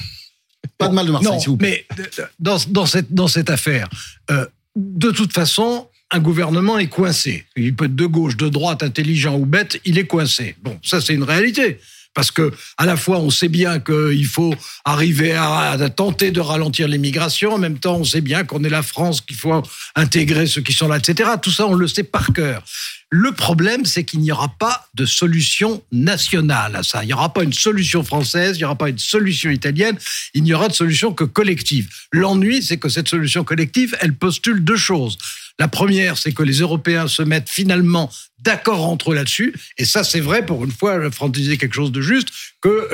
Pas 0.78 0.88
de 0.88 0.95
mal 0.95 1.07
de 1.07 1.12
Marseille, 1.12 1.40
s'il 1.40 1.50
vous 1.50 1.57
plaît. 1.57 1.87
mais 1.99 2.04
euh, 2.19 2.26
dans, 2.38 2.57
dans, 2.69 2.87
cette, 2.87 3.12
dans 3.12 3.28
cette 3.28 3.50
affaire, 3.50 3.88
euh, 4.30 4.47
de 4.76 5.11
toute 5.11 5.33
façon, 5.33 5.88
un 6.11 6.19
gouvernement 6.19 6.79
est 6.79 6.88
coincé. 6.88 7.45
Il 7.57 7.75
peut 7.75 7.85
être 7.87 7.97
de 7.97 8.07
gauche, 8.07 8.37
de 8.37 8.49
droite, 8.49 8.83
intelligent 8.83 9.37
ou 9.37 9.47
bête, 9.47 9.81
il 9.85 9.99
est 9.99 10.07
coincé. 10.07 10.57
Bon, 10.62 10.79
ça 10.83 11.00
c'est 11.00 11.14
une 11.14 11.23
réalité. 11.23 11.79
Parce 12.12 12.33
que 12.33 12.52
à 12.76 12.87
la 12.87 12.97
fois 12.97 13.19
on 13.21 13.31
sait 13.31 13.49
bien 13.49 13.79
qu'il 13.79 14.26
faut 14.26 14.52
arriver 14.85 15.33
à, 15.33 15.76
tenter 15.95 16.33
de 16.33 16.40
ralentir 16.40 16.88
l'immigration, 16.88 17.55
en 17.55 17.59
même 17.59 17.79
temps 17.79 17.97
on 17.99 18.05
sait 18.05 18.21
bien 18.21 18.45
qu'on 18.45 18.64
est 18.64 18.69
la 18.69 18.83
France, 18.83 19.21
qu'il 19.21 19.37
faut 19.37 19.62
intégrer 19.95 20.47
ceux 20.47 20.61
qui 20.61 20.73
sont 20.73 20.88
là, 20.88 20.97
etc. 20.97 21.31
Tout 21.40 21.52
ça 21.52 21.67
on 21.67 21.75
le 21.75 21.87
sait 21.87 22.02
par 22.02 22.33
cœur. 22.33 22.64
Le 23.12 23.33
problème, 23.33 23.87
c'est 23.87 24.05
qu'il 24.05 24.21
n'y 24.21 24.31
aura 24.31 24.49
pas 24.49 24.88
de 24.95 25.05
solution 25.05 25.83
nationale 25.90 26.76
à 26.76 26.85
ça. 26.85 27.02
Il 27.02 27.09
n'y 27.09 27.12
aura 27.12 27.33
pas 27.33 27.43
une 27.43 27.52
solution 27.52 28.05
française, 28.05 28.57
il 28.57 28.61
n'y 28.61 28.64
aura 28.64 28.76
pas 28.76 28.88
une 28.88 28.99
solution 28.99 29.50
italienne, 29.50 29.99
il 30.33 30.45
n'y 30.45 30.55
aura 30.55 30.69
de 30.69 30.75
solution 30.75 31.12
que 31.12 31.25
collective. 31.25 31.88
L'ennui, 32.12 32.62
c'est 32.62 32.76
que 32.76 32.88
cette 32.88 33.09
solution 33.09 33.43
collective, 33.43 33.97
elle 34.00 34.14
postule 34.14 34.62
deux 34.62 34.76
choses. 34.76 35.19
La 35.59 35.69
première, 35.69 36.17
c'est 36.17 36.33
que 36.33 36.43
les 36.43 36.61
Européens 36.61 37.07
se 37.07 37.23
mettent 37.23 37.50
finalement 37.50 38.11
d'accord 38.38 38.88
entre 38.88 39.12
eux 39.12 39.14
là-dessus. 39.14 39.55
Et 39.76 39.85
ça, 39.85 40.05
c'est 40.05 40.21
vrai, 40.21 40.47
pour 40.47 40.64
une 40.64 40.71
fois, 40.71 41.11
Franck 41.11 41.33
disait 41.33 41.59
quelque 41.59 41.75
chose 41.75 41.93
de 41.93 42.00
juste, 42.00 42.29
que 42.62 42.88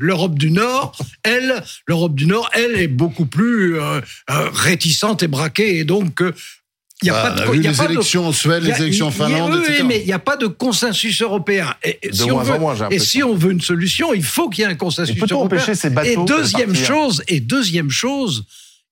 l'Europe 0.00 0.38
du 0.38 0.50
Nord, 0.50 0.96
elle, 1.22 1.62
l'Europe 1.86 2.14
du 2.14 2.26
Nord, 2.26 2.48
elle 2.54 2.80
est 2.80 2.88
beaucoup 2.88 3.26
plus 3.26 3.78
euh, 3.78 4.00
euh, 4.30 4.48
réticente 4.50 5.22
et 5.22 5.28
braquée. 5.28 5.78
Et 5.78 5.84
donc, 5.84 6.22
euh, 6.22 6.32
il 7.02 7.06
n'y 7.06 7.10
a 7.10 7.12
Bah, 7.14 7.30
pas 7.30 7.30
de... 7.46 7.56
y 7.56 7.66
a 7.66 7.70
les 7.70 7.76
pas 7.76 7.86
de- 7.86 7.92
élections 7.92 8.26
en 8.26 8.32
Suède, 8.32 8.62
il 8.62 8.68
y 8.68 8.72
a- 8.72 8.76
les 8.76 8.82
élections 8.82 9.06
en 9.06 9.10
il 9.10 9.18
y 9.18 9.22
a- 9.22 9.26
Finlande, 9.26 9.52
oui, 9.52 9.58
oui, 9.60 9.64
etc. 9.68 9.84
mais 9.86 10.00
il 10.00 10.06
n'y 10.06 10.12
a 10.12 10.18
pas 10.18 10.36
de 10.36 10.46
consensus 10.46 11.22
européen. 11.22 11.74
Et, 11.82 11.98
et 12.02 12.08
De 12.10 12.14
si 12.14 12.22
on 12.24 12.34
moins 12.34 12.40
en 12.42 12.52
veut, 12.52 12.58
moins, 12.58 12.88
et 12.90 12.98
si 12.98 13.22
on 13.22 13.34
veut 13.34 13.52
une 13.52 13.60
solution, 13.60 14.12
il 14.14 14.22
faut 14.24 14.48
qu'il 14.50 14.62
y 14.64 14.66
ait 14.66 14.70
un 14.70 14.74
consensus 14.74 15.16
Et 15.16 15.18
européen. 15.18 15.58
empêcher 15.58 15.74
ces 15.74 15.90
bateaux 15.90 16.08
Et 16.08 16.16
de 16.16 16.24
deuxième 16.24 16.68
partir 16.72 16.86
chose, 16.86 17.22
et 17.28 17.40
deuxième 17.40 17.90
chose, 17.90 18.44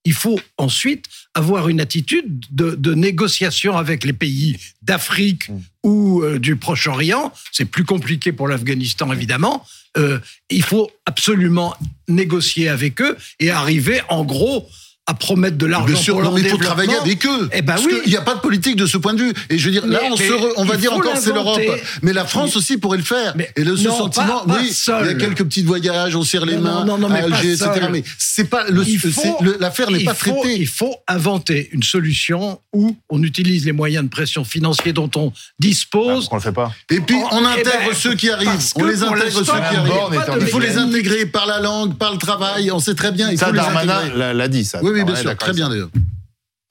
il 0.05 0.15
faut 0.15 0.41
ensuite 0.57 1.05
avoir 1.35 1.69
une 1.69 1.81
attitude 1.81 2.45
de, 2.51 2.75
de 2.77 2.95
négociation 2.95 3.77
avec 3.77 4.05
les 4.05 4.13
pays 4.15 4.57
d'Afrique 4.83 5.49
Mm. 5.51 5.59
ou 5.85 6.23
euh, 6.23 6.39
du 6.39 6.57
Proche-Orient. 6.57 7.33
C'est 7.53 7.65
plus 7.67 7.85
compliqué 7.85 8.33
pour 8.33 8.49
l'Afghanistan, 8.49 9.13
évidemment. 9.13 9.65
Euh, 9.97 10.19
il 10.51 10.63
faut 10.63 10.91
absolument 11.07 11.75
négocier 12.09 12.69
avec 12.69 13.01
eux 13.03 13.17
et 13.41 13.51
arriver, 13.51 14.01
en 14.09 14.25
gros, 14.25 14.67
à 15.09 15.15
promettre 15.15 15.57
de 15.57 15.65
l'argent 15.67 15.87
Bien 15.87 15.97
sûr, 15.97 16.15
pour 16.15 16.23
non, 16.23 16.29
leur 16.31 16.35
mais 16.35 16.43
il 16.43 16.49
faut 16.51 16.57
développement. 16.59 16.85
travailler 16.85 16.99
avec 17.01 17.27
eux. 17.27 17.49
Eh 17.53 17.63
ben 17.63 17.73
Parce 17.75 17.87
oui. 17.87 17.95
qu'il 18.03 18.11
n'y 18.13 18.17
a 18.17 18.21
pas 18.21 18.35
de 18.35 18.41
politique 18.41 18.77
de 18.77 18.85
ce 18.87 18.99
point 18.99 19.15
de 19.15 19.23
vue. 19.23 19.33
Et 19.49 19.57
je 19.59 19.65
veux 19.65 19.71
dire, 19.73 19.87
là, 19.87 20.01
on, 20.11 20.17
se 20.17 20.23
re- 20.23 20.53
on 20.57 20.65
va 20.65 20.75
il 20.75 20.81
dire 20.81 20.93
encore 20.93 21.17
c'est 21.17 21.33
l'Europe. 21.33 21.61
Mais 22.03 22.13
la 22.13 22.25
France 22.27 22.57
aussi 22.57 22.77
pourrait 22.77 22.99
le 22.99 23.05
faire. 23.05 23.33
Mais 23.35 23.51
et 23.57 23.65
le 23.65 23.75
ce 23.77 23.89
non, 23.89 23.97
sentiment, 23.97 24.45
pas- 24.45 24.55
pas 24.55 24.61
oui, 24.61 24.71
seul. 24.73 25.05
il 25.07 25.07
y 25.07 25.11
a 25.11 25.15
quelques 25.15 25.45
petits 25.45 25.63
voyages, 25.63 26.15
on 26.15 26.23
serre 26.25 26.45
les 26.47 26.57
Non, 26.57 26.61
mains 26.61 26.85
non, 26.85 26.99
non, 26.99 27.09
mais 27.09 27.21
à 27.21 27.25
Alger, 27.25 27.53
etc. 27.55 27.71
Mais 27.91 28.05
c'est 28.19 28.45
pas 28.51 28.65
le, 28.69 28.83
Il 28.87 29.01
c'est- 29.01 29.11
faut- 29.11 29.39
le- 29.43 29.57
l'affaire 29.59 29.91
n'est 29.91 30.01
il 30.01 30.05
pas 30.05 30.15
faut- 30.15 30.31
traitée. 30.41 30.57
Il 30.61 30.67
faut 30.69 30.95
inventer 31.09 31.71
une 31.73 31.83
solution 31.83 32.61
où 32.75 32.97
on 33.09 33.23
utilise 33.23 33.65
les 33.65 33.73
moyens 33.73 34.05
de 34.05 34.11
pression 34.11 34.45
financiers 34.45 34.93
dont 34.93 35.11
on 35.17 35.33
Ah, 35.35 35.41
dispose. 35.59 36.29
pourquoi 36.29 36.37
on 36.37 36.37
le 36.37 36.43
fait 36.43 36.53
pas 36.53 36.73
Et 36.91 37.01
puis, 37.01 37.17
on 37.33 37.43
eh 37.43 37.47
intègre 37.61 37.89
ben, 37.89 37.95
ceux 37.95 38.15
qui 38.15 38.29
arrivent. 38.31 38.51
On 38.77 38.85
les 38.85 39.03
intègre 39.03 39.33
ceux 39.33 39.43
qui 39.45 39.51
il 39.73 39.77
arrivent. 39.79 40.39
Il 40.41 40.47
faut 40.49 40.59
les 40.61 40.77
intégrer 40.77 41.27
par 41.27 41.47
la 41.47 41.61
langue, 41.61 41.97
par 41.97 42.13
le 42.13 42.19
travail. 42.19 42.71
On 42.71 42.79
sait 42.79 42.95
très 42.95 43.11
bien. 43.13 43.31
Il 43.31 43.39
Ça, 43.39 43.53
Darmanin 43.53 44.33
l'a 44.35 44.49
dit, 44.49 44.65
ça. 44.65 44.81
Oui, 44.83 44.98
oui, 44.99 45.05
bien 45.05 45.15
Ouais, 45.15 45.21
sûr. 45.21 45.31
d'accord, 45.31 45.47
Très 45.49 45.55
bien, 45.55 45.69
d'ailleurs. 45.69 45.91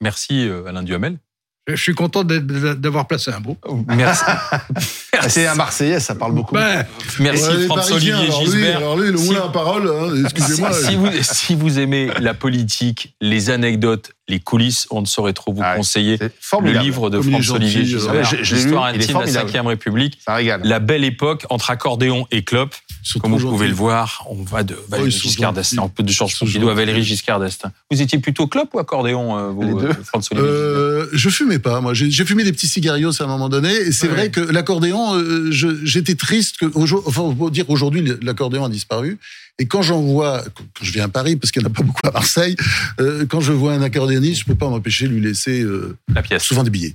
Merci 0.02 0.48
euh, 0.48 0.66
Alain 0.66 0.82
Duhamel. 0.82 1.18
Je 1.66 1.76
suis 1.76 1.94
content 1.94 2.24
d'avoir 2.24 3.06
placé 3.06 3.30
un 3.30 3.40
mot. 3.40 3.58
Merci, 3.88 4.22
Ah, 5.20 5.28
C'est 5.28 5.46
un 5.46 5.54
Marseillais, 5.54 6.00
ça 6.00 6.14
parle 6.14 6.32
beaucoup. 6.32 6.54
Ben, 6.54 6.86
merci 7.20 7.66
François-Olivier 7.66 8.12
Parisiens, 8.12 8.28
alors 8.30 8.40
lui, 8.40 8.46
Gisbert. 8.52 8.76
alors 8.78 8.96
lui, 8.98 9.10
le 9.10 9.18
Si- 9.18 9.26
moulin 9.26 9.42
à 9.44 9.48
parole, 9.48 9.86
hein, 9.90 10.24
excusez-moi. 10.24 10.72
Si, 10.72 10.84
si 10.86 10.94
vous, 10.96 11.08
si 11.20 11.54
vous 11.54 11.78
aimez 11.78 12.10
la 12.20 12.32
politique, 12.32 13.14
les 13.20 13.50
anecdotes, 13.50 14.12
les 14.28 14.40
coulisses, 14.40 14.86
on 14.90 15.00
ne 15.00 15.06
saurait 15.06 15.32
trop 15.32 15.52
vous 15.52 15.62
Ah, 15.64 15.76
conseiller 15.76 16.18
le 16.18 16.72
livre 16.72 17.10
de. 17.10 17.20
Je- 17.20 17.30
je 17.30 18.54
l'ai 18.54 18.60
L'histoire 18.62 18.84
intime 18.86 19.18
de 19.24 19.32
la. 19.34 19.44
Ve 19.44 19.66
République, 19.66 20.18
Ça 20.24 20.34
régale. 20.34 20.60
la 20.64 20.78
belle 20.78 21.04
époque 21.04 21.46
entre 21.50 21.70
accordéon 21.70 22.26
et 22.30 22.42
clope. 22.42 22.74
Comme 23.20 23.34
vous 23.36 23.48
pouvez 23.48 23.68
le 23.68 23.74
voir, 23.74 24.26
on 24.28 24.42
va 24.42 24.62
de 24.62 24.76
Valéry 24.88 25.10
Giscard 25.10 25.52
d'Estaing, 25.54 25.84
un 25.84 25.88
peu 25.88 26.02
de 26.02 26.10
Georges 26.10 26.38
Pompidou 26.38 26.68
à. 26.68 26.74
Valéry 26.74 27.02
Giscard 27.02 27.40
d'Estaing. 27.40 27.72
Vous 27.90 28.02
étiez 28.02 28.18
plutôt 28.18 28.46
clope 28.46 28.74
ou 28.74 28.78
accordéon, 28.78 29.36
euh, 29.38 29.48
vous, 29.50 29.78
euh, 29.80 29.92
François-Olivier 30.04 30.50
Gisbert 30.52 30.78
Euh, 30.78 31.08
je 31.12 31.30
fumais 31.30 31.58
pas, 31.58 31.80
moi. 31.80 31.94
J'ai 31.94 32.24
fumé 32.24 32.44
des 32.44 32.52
petits 32.52 32.68
cigarios 32.68 33.10
à 33.20 33.24
un 33.24 33.28
moment 33.28 33.48
donné. 33.48 33.72
Et 33.72 33.92
c'est 33.92 34.08
Ouais. 34.08 34.12
vrai 34.14 34.30
que 34.30 34.40
l'accordéon, 34.40 35.14
euh, 35.16 35.50
j'étais 35.84 36.14
triste 36.16 36.58
que, 36.58 36.66
enfin, 37.06 37.22
on 37.22 37.34
peut 37.34 37.50
dire 37.50 37.66
qu'aujourd'hui, 37.66 38.04
l'accordéon 38.22 38.64
a 38.64 38.68
disparu. 38.68 39.18
Et 39.60 39.66
quand 39.66 39.82
j'en 39.82 40.00
vois, 40.00 40.44
quand 40.54 40.64
je 40.82 40.92
viens 40.92 41.04
à 41.04 41.08
Paris, 41.08 41.36
parce 41.36 41.50
qu'il 41.50 41.62
n'y 41.62 41.68
en 41.68 41.70
a 41.70 41.74
pas 41.74 41.82
beaucoup 41.82 42.06
à 42.06 42.12
Marseille, 42.12 42.56
euh, 43.00 43.26
quand 43.28 43.40
je 43.40 43.52
vois 43.52 43.72
un 43.72 43.82
accordéon 43.82 44.08
Mariani, 44.08 44.34
je 44.34 44.44
peux 44.44 44.54
pas 44.54 44.68
m'empêcher 44.68 45.08
de 45.08 45.12
lui 45.12 45.20
laisser 45.20 45.62
euh, 45.62 45.96
La 46.14 46.22
pièce. 46.22 46.44
souvent 46.44 46.62
des 46.62 46.70
billets. 46.70 46.94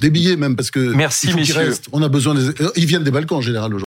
Des 0.00 0.10
billets 0.10 0.36
même 0.36 0.56
parce 0.56 0.70
que 0.70 0.78
Merci, 0.78 1.28
il 1.36 1.46
faut. 1.46 1.60
On 1.92 2.02
a 2.02 2.08
besoin 2.08 2.34
des. 2.34 2.50
Ils 2.76 2.86
viennent 2.86 3.04
des 3.04 3.10
Balkans 3.10 3.38
en 3.38 3.42
général 3.42 3.74
aujourd'hui. 3.74 3.82